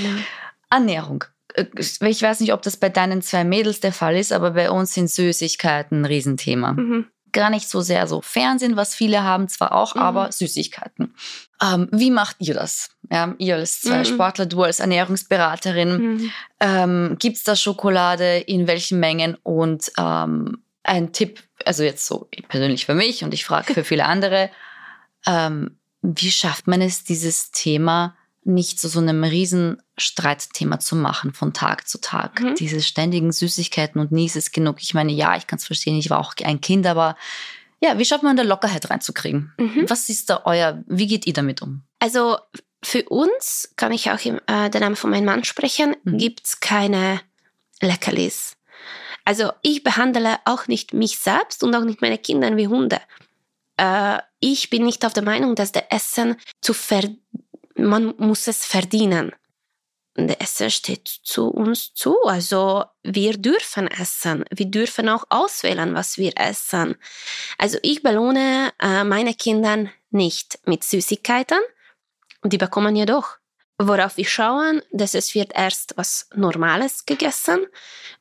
[0.71, 1.25] Ernährung.
[1.55, 4.71] Äh, Ich weiß nicht, ob das bei deinen zwei Mädels der Fall ist, aber bei
[4.71, 6.73] uns sind Süßigkeiten ein Riesenthema.
[6.73, 7.07] Mhm.
[7.33, 10.01] Gar nicht so sehr so Fernsehen, was viele haben, zwar auch, Mhm.
[10.01, 11.15] aber Süßigkeiten.
[11.63, 12.91] Ähm, wie macht ihr das?
[13.11, 14.05] Ja, ihr als zwei Mhm.
[14.07, 15.91] Sportler, du als Ernährungsberaterin.
[16.15, 16.31] Mhm.
[16.61, 18.39] Ähm, Gibt es da Schokolade?
[18.39, 19.37] In welchen Mengen?
[19.43, 24.07] Und ähm, ein Tipp, also jetzt so persönlich für mich und ich frage für viele
[24.07, 24.51] andere,
[25.27, 31.35] ähm, wie schafft man es, dieses Thema nicht zu so einem riesen Streitthema zu machen
[31.35, 32.41] von Tag zu Tag?
[32.41, 32.55] Mhm.
[32.55, 34.77] Diese ständigen Süßigkeiten und nie ist es genug.
[34.81, 37.17] Ich meine, ja, ich kann es verstehen, ich war auch ein Kind, aber
[37.81, 39.53] ja, wie schafft man da Lockerheit reinzukriegen?
[39.59, 39.85] Mhm.
[39.89, 41.83] Was ist da euer, wie geht ihr damit um?
[41.99, 42.39] Also
[42.83, 46.19] für uns, kann ich auch im, äh, den Namen von meinem Mann sprechen, Mhm.
[46.19, 47.21] gibt's keine
[47.81, 48.57] Leckerlis.
[49.29, 52.99] Also ich behandle auch nicht mich selbst und auch nicht meine Kinder wie Hunde.
[53.77, 57.03] Äh, ich bin nicht auf der Meinung, dass der Essen zu ver
[57.75, 59.33] man muss es verdienen.
[60.17, 62.17] Der Essen steht zu uns zu.
[62.23, 64.47] Also wir dürfen essen.
[64.51, 66.97] Wir dürfen auch auswählen, was wir essen.
[67.59, 71.59] Also ich belohne äh, meine Kinder nicht mit Süßigkeiten.
[72.45, 73.38] Die bekommen jedoch.
[73.81, 77.65] Worauf wir schauen, dass es wird erst was Normales gegessen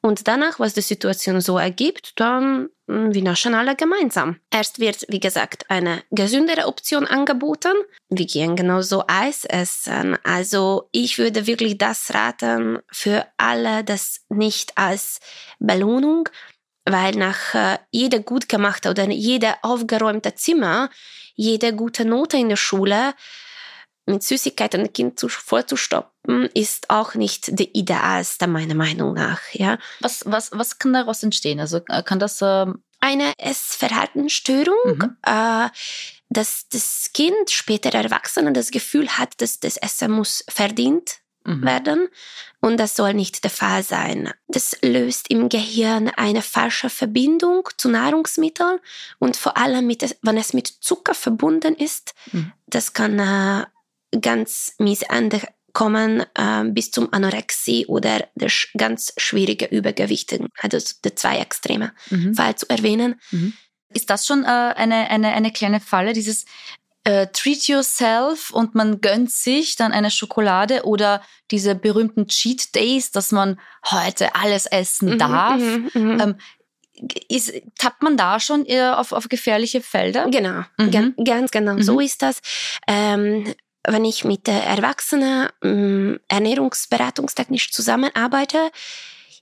[0.01, 4.39] und danach, was die Situation so ergibt, dann mh, wir naschen alle gemeinsam.
[4.51, 7.73] Erst wird, wie gesagt, eine gesündere Option angeboten.
[8.09, 10.15] Wir gehen genauso Eis essen.
[10.23, 15.19] Also ich würde wirklich das raten für alle, das nicht als
[15.57, 16.29] Belohnung,
[16.85, 20.91] weil nach äh, jeder gut gemachte oder jeder aufgeräumte Zimmer,
[21.33, 23.15] jede gute Note in der Schule
[24.07, 29.41] mit Süßigkeiten ein Kind zu, vollzustoppen, ist auch nicht der idealste, meiner Meinung nach.
[29.51, 29.77] Ja?
[29.99, 31.59] Was, was, was kann daraus entstehen?
[31.59, 35.17] Also äh, kann das ähm, Eine Essverhaltensstörung, Mhm.
[35.25, 35.69] äh,
[36.29, 41.63] dass das Kind, später Erwachsene, das Gefühl hat, dass das Essen muss verdient mhm.
[41.63, 42.07] werden
[42.59, 44.33] und das soll nicht der Fall sein.
[44.47, 48.79] Das löst im Gehirn eine falsche Verbindung zu Nahrungsmitteln
[49.19, 52.51] und vor allem, mit, wenn es mit Zucker verbunden ist, Mhm.
[52.65, 53.65] das kann äh,
[54.21, 55.41] ganz mies Ende
[55.73, 61.93] kommen äh, bis zum Anorexie oder der sch- ganz schwierige Übergewichtigen, also die zwei Extreme,
[62.09, 62.33] Mhm.
[62.33, 63.19] Fall zu erwähnen.
[63.93, 66.45] Ist das schon äh, eine, eine, eine kleine Falle, dieses
[67.03, 73.11] äh, Treat yourself und man gönnt sich dann eine Schokolade oder diese berühmten Cheat Days,
[73.11, 75.61] dass man heute alles essen Mhm, darf?
[75.61, 76.19] mhm, mhm.
[76.19, 76.35] Ähm,
[77.29, 80.27] ist, tappt man da schon eher auf, auf gefährliche Felder?
[80.31, 80.91] Genau, Mhm.
[80.91, 81.81] gan- ganz genau, Mhm.
[81.83, 82.41] so ist das.
[82.87, 83.53] Ähm,
[83.87, 88.71] wenn ich mit Erwachsenen ähm, ernährungsberatungstechnisch zusammenarbeite,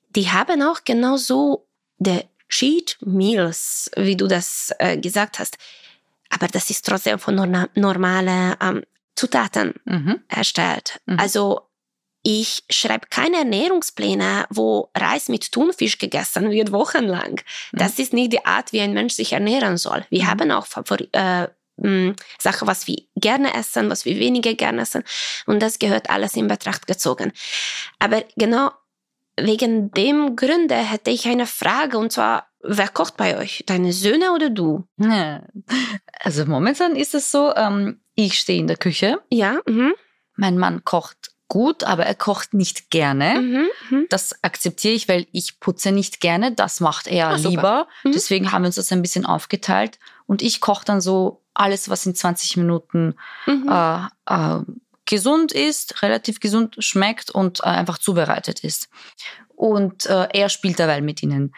[0.09, 1.67] die haben auch genauso
[1.97, 5.57] die Cheat Meals, wie du das äh, gesagt hast.
[6.29, 8.83] Aber das ist trotzdem von norma normalen ähm,
[9.15, 10.21] Zutaten Mhm.
[10.27, 10.99] erstellt.
[11.05, 11.19] Mhm.
[11.19, 11.61] Also
[12.21, 17.39] ich schreibe keine Ernährungspläne, wo Reis mit Thunfisch gegessen wird wochenlang.
[17.71, 20.05] Das ist nicht die Art, wie ein Mensch sich ernähren soll.
[20.09, 20.27] Wir Mhm.
[20.27, 25.03] haben auch Favori äh, mh, Sachen, was wir gerne essen, was wir weniger gerne essen.
[25.45, 27.31] Und das gehört alles in Betracht gezogen.
[27.99, 28.71] Aber genau
[29.37, 33.63] wegen dem Gründe hätte ich eine Frage und zwar, wer kocht bei euch?
[33.65, 34.85] Deine Söhne oder du?
[36.19, 39.19] Also momentan ist es so, ähm, ich stehe in der Küche.
[39.29, 39.59] Ja.
[39.67, 39.93] Mhm.
[40.35, 43.41] Mein Mann kocht gut, aber er kocht nicht gerne.
[43.41, 43.67] Mhm.
[43.89, 44.05] Mhm.
[44.09, 46.53] Das akzeptiere ich, weil ich putze nicht gerne.
[46.53, 47.49] Das macht er super.
[47.49, 47.87] lieber.
[48.03, 48.11] Mhm.
[48.13, 49.99] Deswegen haben wir uns das ein bisschen aufgeteilt.
[50.25, 53.15] Und ich koche dann so alles, was in 20 Minuten
[53.47, 53.69] Mhm.
[53.69, 54.59] äh, äh,
[55.05, 58.89] gesund ist, relativ gesund schmeckt und äh, einfach zubereitet ist.
[59.55, 61.53] Und äh, er spielt derweil mit ihnen.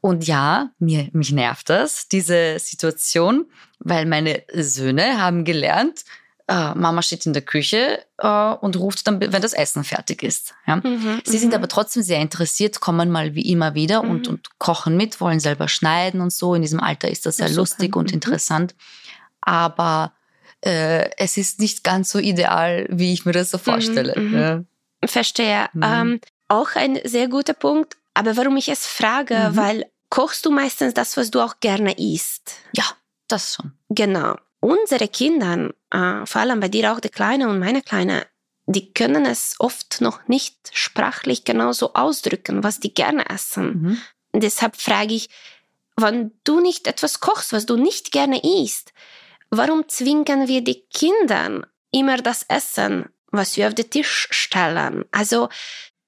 [0.00, 3.46] Und ja, mir, mich nervt das, diese Situation,
[3.78, 6.04] weil meine Söhne haben gelernt,
[6.48, 10.54] äh, Mama steht in der Küche äh, und ruft dann, wenn das Essen fertig ist.
[10.66, 10.76] Ja?
[10.76, 11.20] Mhm.
[11.24, 11.54] Sie sind Mhm.
[11.54, 14.32] aber trotzdem sehr interessiert, kommen mal wie immer wieder und, Mhm.
[14.34, 16.54] und kochen mit, wollen selber schneiden und so.
[16.56, 17.60] In diesem Alter ist das Ja, sehr super.
[17.60, 18.14] lustig und Mhm.
[18.14, 18.74] interessant.
[19.42, 20.12] Aber
[20.64, 24.18] äh, es ist nicht ganz so ideal, wie ich mir das so vorstelle.
[24.18, 24.34] mhm.
[24.38, 24.64] Ja.
[25.04, 25.68] Verstehe.
[25.72, 25.82] Mhm.
[25.84, 27.96] Ähm, auch ein sehr guter Punkt.
[28.14, 29.56] Aber warum ich es frage, Mhm.
[29.56, 32.52] weil kochst du meistens das, was du auch gerne isst?
[32.72, 32.84] ja,
[33.28, 33.72] das schon.
[33.88, 34.36] Genau.
[34.60, 38.26] Unsere Kinder, äh, vor allem bei dir auch die Kleine und meine Kleine,
[38.66, 43.82] die können es oft noch nicht sprachlich genauso ausdrücken, was die gerne essen.
[43.82, 44.40] Mhm.
[44.40, 45.30] Deshalb frage ich,
[45.96, 48.92] wenn du nicht etwas kochst, was du nicht gerne isst,
[49.52, 55.04] warum zwingen wir die Kinder immer das Essen, was wir auf den Tisch stellen?
[55.12, 55.48] Also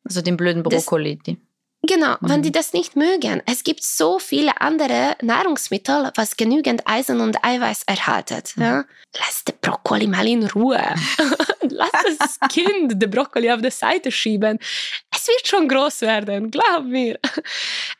[0.06, 1.16] Also den blöden Das- Brokkoli.
[1.16, 1.38] die-
[1.86, 2.44] Genau, wenn Mhm.
[2.44, 3.42] die das nicht mögen.
[3.44, 8.56] Es gibt so viele andere Nahrungsmittel, was genügend Eisen und Eiweiß erhaltet.
[8.56, 8.62] Mhm.
[8.62, 8.84] Ja?
[9.18, 10.82] Lass den Brokkoli mal in Ruhe.
[11.60, 14.58] Lass das Kind den Brokkoli auf die Seite schieben.
[15.14, 17.18] Es wird schon groß werden, glaub mir.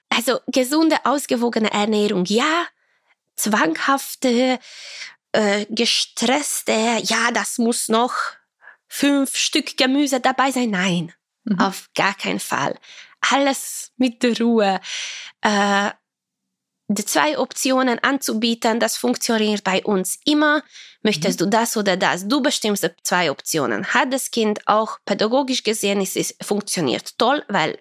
[0.09, 2.67] Also gesunde, ausgewogene Ernährung, ja.
[3.37, 4.59] Zwanghafte,
[5.35, 6.73] äh, gestresste,
[7.03, 8.15] ja, das muss noch
[8.89, 10.71] fünf Stück Gemüse dabei sein.
[10.71, 11.13] Nein,
[11.47, 11.61] Mhm.
[11.61, 12.79] auf gar keinen Fall.
[13.21, 14.81] Alles mit der Ruhe.
[15.43, 15.91] Äh,
[16.89, 20.63] die zwei Optionen anzubieten, das funktioniert bei uns immer.
[21.03, 22.29] Möchtest du das oder das?
[22.29, 23.87] Du bestimmst die zwei Optionen.
[23.93, 27.79] Hat das Kind auch pädagogisch gesehen, es ist, funktioniert toll, weil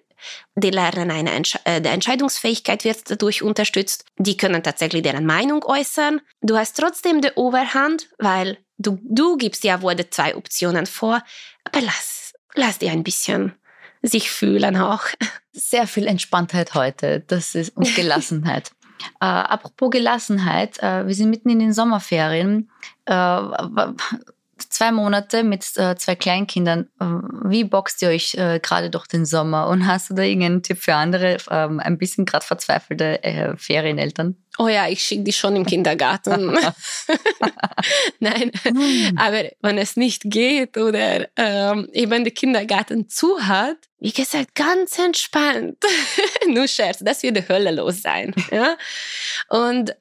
[0.56, 4.06] die lernen eine Entsche äh, die Entscheidungsfähigkeit wird dadurch unterstützt.
[4.18, 6.22] Die können tatsächlich deren Meinung äußern.
[6.42, 11.24] Du hast trotzdem die Oberhand, weil du, du gibst ja wohl die zwei Optionen vor.
[11.64, 13.54] Aber lass, lass dir ein bisschen
[14.02, 15.04] sich fühlen auch.
[15.54, 17.22] Sehr viel Entspanntheit heute.
[17.28, 18.72] Das ist und Gelassenheit.
[19.22, 22.70] äh, apropos Gelassenheit, äh, wir sind mitten in den Sommerferien.
[23.06, 23.14] Äh,
[24.70, 26.90] zwei Monate mit äh, zwei Kleinkindern.
[27.46, 29.68] Wie boxt ihr euch äh, gerade durch den Sommer?
[29.68, 34.38] Und hast du da irgendeinen Tipp für andere, ähm, ein bisschen gerade verzweifelte äh, Ferieneltern?
[34.60, 36.56] Oh ja, ich schicke die schon im Kindergarten.
[38.20, 39.18] Nein, Hm.
[39.18, 45.00] aber wenn es nicht geht oder ähm, eben der Kindergarten zu hat, wie gesagt, ganz
[45.00, 45.78] entspannt.
[46.48, 48.34] Nur Scherz, das wird die Hölle los sein.
[48.52, 48.76] Ja?
[49.50, 49.96] Und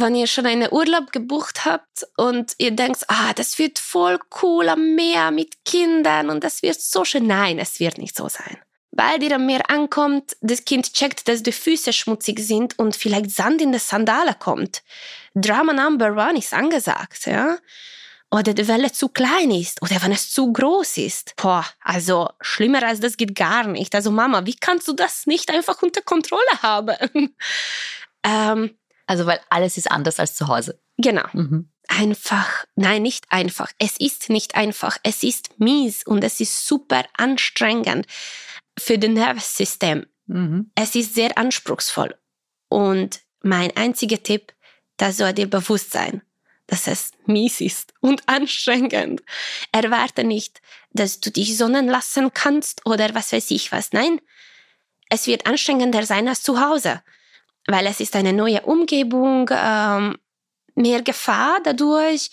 [0.00, 4.68] wenn ihr schon einen Urlaub gebucht habt und ihr denkt, ah, das wird voll cool
[4.68, 7.26] am Meer mit Kindern und das wird so schön.
[7.26, 8.58] Nein, es wird nicht so sein.
[8.90, 13.30] Bald ihr am Meer ankommt, das Kind checkt, dass die Füße schmutzig sind und vielleicht
[13.30, 14.82] Sand in die Sandale kommt.
[15.34, 17.58] Drama Number One ist angesagt, ja?
[18.30, 21.34] Oder die Welle zu klein ist oder wenn es zu groß ist.
[21.36, 23.94] Boah, also schlimmer als das geht gar nicht.
[23.94, 26.96] Also Mama, wie kannst du das nicht einfach unter Kontrolle haben?
[28.24, 28.77] ähm,
[29.08, 30.80] Also, weil alles ist anders als zu Hause.
[30.98, 31.26] genau.
[31.32, 31.70] Mhm.
[31.90, 33.72] Einfach, nein, nicht einfach.
[33.78, 34.98] Es ist nicht einfach.
[35.02, 38.06] Es ist mies und es ist super anstrengend
[38.78, 40.04] für das Nervensystem.
[40.26, 40.70] Mhm.
[40.74, 42.14] Es ist sehr anspruchsvoll.
[42.68, 44.52] Und mein einziger Tipp,
[44.98, 46.20] das soll dir bewusst sein,
[46.66, 49.22] dass es mies ist und anstrengend.
[49.72, 50.60] Erwarte nicht,
[50.92, 53.94] dass du dich sonnen lassen kannst oder was weiß ich was.
[53.94, 54.20] Nein,
[55.08, 57.02] es wird anstrengender sein als zu Hause,
[57.68, 60.16] weil es ist eine neue Umgebung, ähm,
[60.74, 62.30] mehr Gefahr dadurch,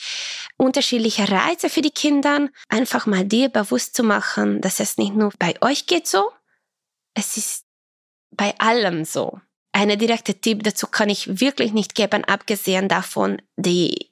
[0.57, 2.47] unterschiedliche Reize für die Kinder.
[2.69, 6.31] Einfach mal dir bewusst zu machen, dass es nicht nur bei euch geht so,
[7.15, 7.65] es ist
[8.31, 9.39] bei allem so.
[9.71, 14.11] Eine direkte Tipp dazu kann ich wirklich nicht geben, abgesehen davon, die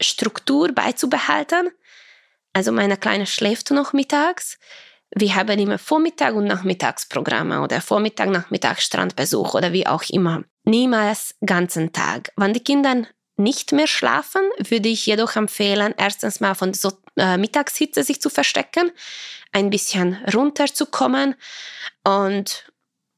[0.00, 1.70] Struktur beizubehalten.
[2.52, 4.58] Also meine Kleine schläft noch mittags.
[5.14, 10.44] Wir haben immer Vormittag- und Nachmittagsprogramme oder Vormittag, Nachmittag Strandbesuch oder wie auch immer.
[10.64, 12.32] Niemals ganzen Tag.
[12.36, 17.36] Wenn die Kinder nicht mehr schlafen, würde ich jedoch empfehlen, erstens mal von so äh,
[17.36, 18.90] Mittagshitze sich zu verstecken,
[19.52, 21.34] ein bisschen runterzukommen
[22.04, 22.70] und,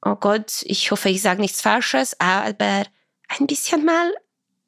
[0.04, 2.84] oh Gott, ich hoffe, ich sage nichts Falsches, aber
[3.28, 4.12] ein bisschen mal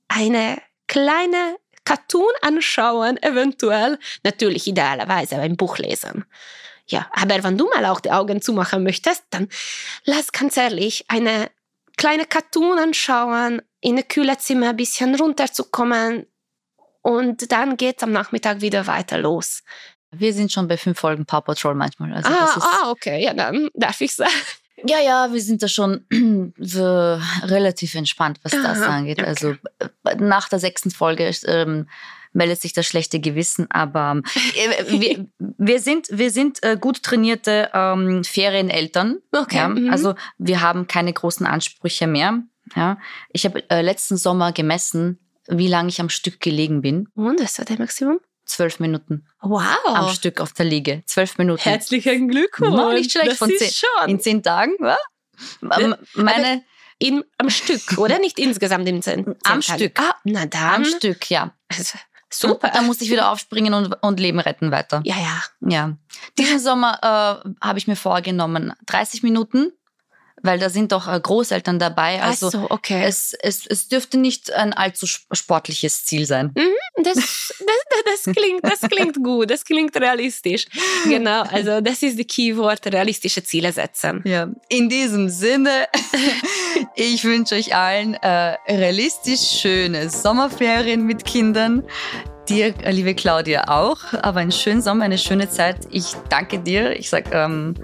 [0.08, 6.24] eine kleine Cartoon anschauen, eventuell, natürlich idealerweise beim Buch lesen.
[6.90, 9.48] Ja, aber wenn du mal auch die Augen zumachen möchtest, dann
[10.04, 11.50] lass ganz ehrlich eine
[11.96, 16.26] kleine Cartoon anschauen, in ein kühles Zimmer ein bisschen runterzukommen
[17.02, 19.62] und dann geht's am Nachmittag wieder weiter los.
[20.12, 22.12] Wir sind schon bei fünf Folgen Paw Patrol manchmal.
[22.12, 24.30] Also ah, ah, okay, ja, dann darf ich sagen.
[24.86, 26.04] Ja, ja, wir sind da schon
[26.58, 29.18] relativ entspannt, was das Aha, angeht.
[29.18, 29.28] Okay.
[29.28, 29.54] Also
[30.18, 31.88] nach der sechsten Folge ähm,
[32.32, 34.22] meldet sich das schlechte Gewissen, aber
[34.56, 39.18] äh, wir, wir, sind, wir sind äh, gut trainierte ähm, Ferieneltern.
[39.32, 39.56] Okay.
[39.56, 39.68] Ja?
[39.68, 39.90] Mhm.
[39.90, 42.42] Also wir haben keine großen Ansprüche mehr.
[42.76, 42.98] Ja?
[43.30, 45.18] Ich habe äh, letzten Sommer gemessen,
[45.48, 47.08] wie lange ich am Stück gelegen bin.
[47.14, 48.20] Und was war der Maximum?
[48.44, 49.26] Zwölf Minuten.
[49.40, 49.62] Wow.
[49.84, 51.02] Am Stück auf der Liege.
[51.06, 51.62] Zwölf Minuten.
[51.62, 52.74] Herzlichen Glückwunsch.
[52.74, 53.30] No, nicht schlecht.
[53.30, 54.08] Das von zehn, schon.
[54.08, 54.96] In zehn Tagen, wa?
[56.14, 56.64] Meine.
[56.98, 58.18] In, am Stück, oder?
[58.18, 59.62] Nicht insgesamt im zehn Am.
[59.62, 59.98] Stück.
[59.98, 60.74] Ah, na dann.
[60.74, 61.54] Am Stück, ja.
[61.68, 61.96] Also,
[62.32, 62.70] super.
[62.72, 65.02] Da musste ich wieder aufspringen und, und Leben retten weiter.
[65.04, 65.68] Ja, ja.
[65.68, 65.96] Ja.
[66.38, 69.72] Diesen Sommer äh, habe ich mir vorgenommen, 30 Minuten
[70.42, 72.22] weil da sind doch äh, Großeltern dabei.
[72.22, 73.02] Also Ach so, okay.
[73.04, 76.52] es, es, es dürfte nicht ein allzu sportliches Ziel sein.
[76.54, 80.66] Mhm, das, das, das, klingt, das klingt gut, das klingt realistisch.
[81.04, 84.22] Genau, also das ist die Keyword, realistische Ziele setzen.
[84.24, 85.88] Ja, in diesem Sinne,
[86.94, 91.84] ich wünsche euch allen äh, realistisch schöne Sommerferien mit Kindern
[92.50, 93.98] dir, liebe Claudia, auch.
[94.22, 95.76] Aber einen schönen Sommer, eine schöne Zeit.
[95.90, 96.98] Ich danke dir.
[96.98, 97.74] Ich sage ähm,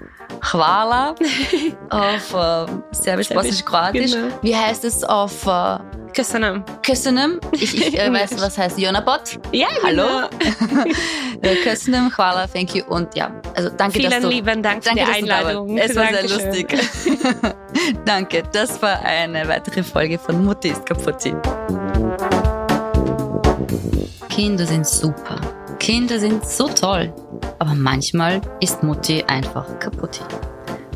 [0.41, 1.15] Hvala
[1.89, 4.11] auf äh, Serbisch-Bosnisch-Kroatisch.
[4.11, 4.27] Genau.
[4.41, 5.77] Wie heißt es auf äh,
[6.13, 6.63] Köszönöm.
[6.83, 7.39] Köszönöm.
[7.51, 9.39] Ich, ich äh, weiß, was heißt Jonabot.
[9.51, 10.27] Ja, Hallo.
[10.59, 10.83] Genau.
[11.63, 12.83] Köszönöm, Hvala, thank you.
[12.85, 14.29] Und ja, also danke, Vielen dass du...
[14.29, 15.77] lieben Dank für danke, die Einladung.
[15.77, 16.39] Es war Dankeschön.
[16.39, 16.79] sehr lustig.
[18.05, 21.23] danke, das war eine weitere Folge von Mutti ist kaputt.
[24.37, 25.41] Kinder sind super.
[25.79, 27.11] Kinder sind so toll.
[27.57, 30.21] Aber manchmal ist Mutti einfach kaputt.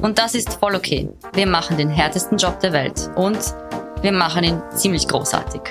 [0.04, 1.10] Und das ist voll okay.
[1.34, 3.10] Wir machen den härtesten Job der Welt.
[3.16, 3.40] Und
[4.04, 5.62] wir machen ihn ziemlich großartig.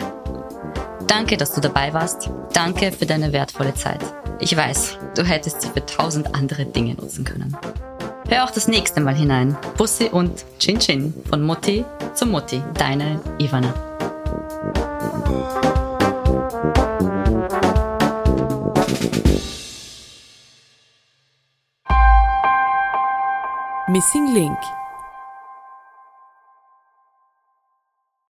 [1.07, 2.29] Danke, dass du dabei warst.
[2.55, 4.01] Danke für deine wertvolle Zeit.
[4.41, 7.57] Ich weiß, du hättest sie für tausend andere Dinge nutzen können.
[8.29, 9.57] Hör auch das nächste Mal hinein.
[9.77, 12.61] Bussi und Chin Chin von Mutti zu Mutti.
[12.75, 13.90] Deine Ivana.
[23.91, 24.80] Missing Link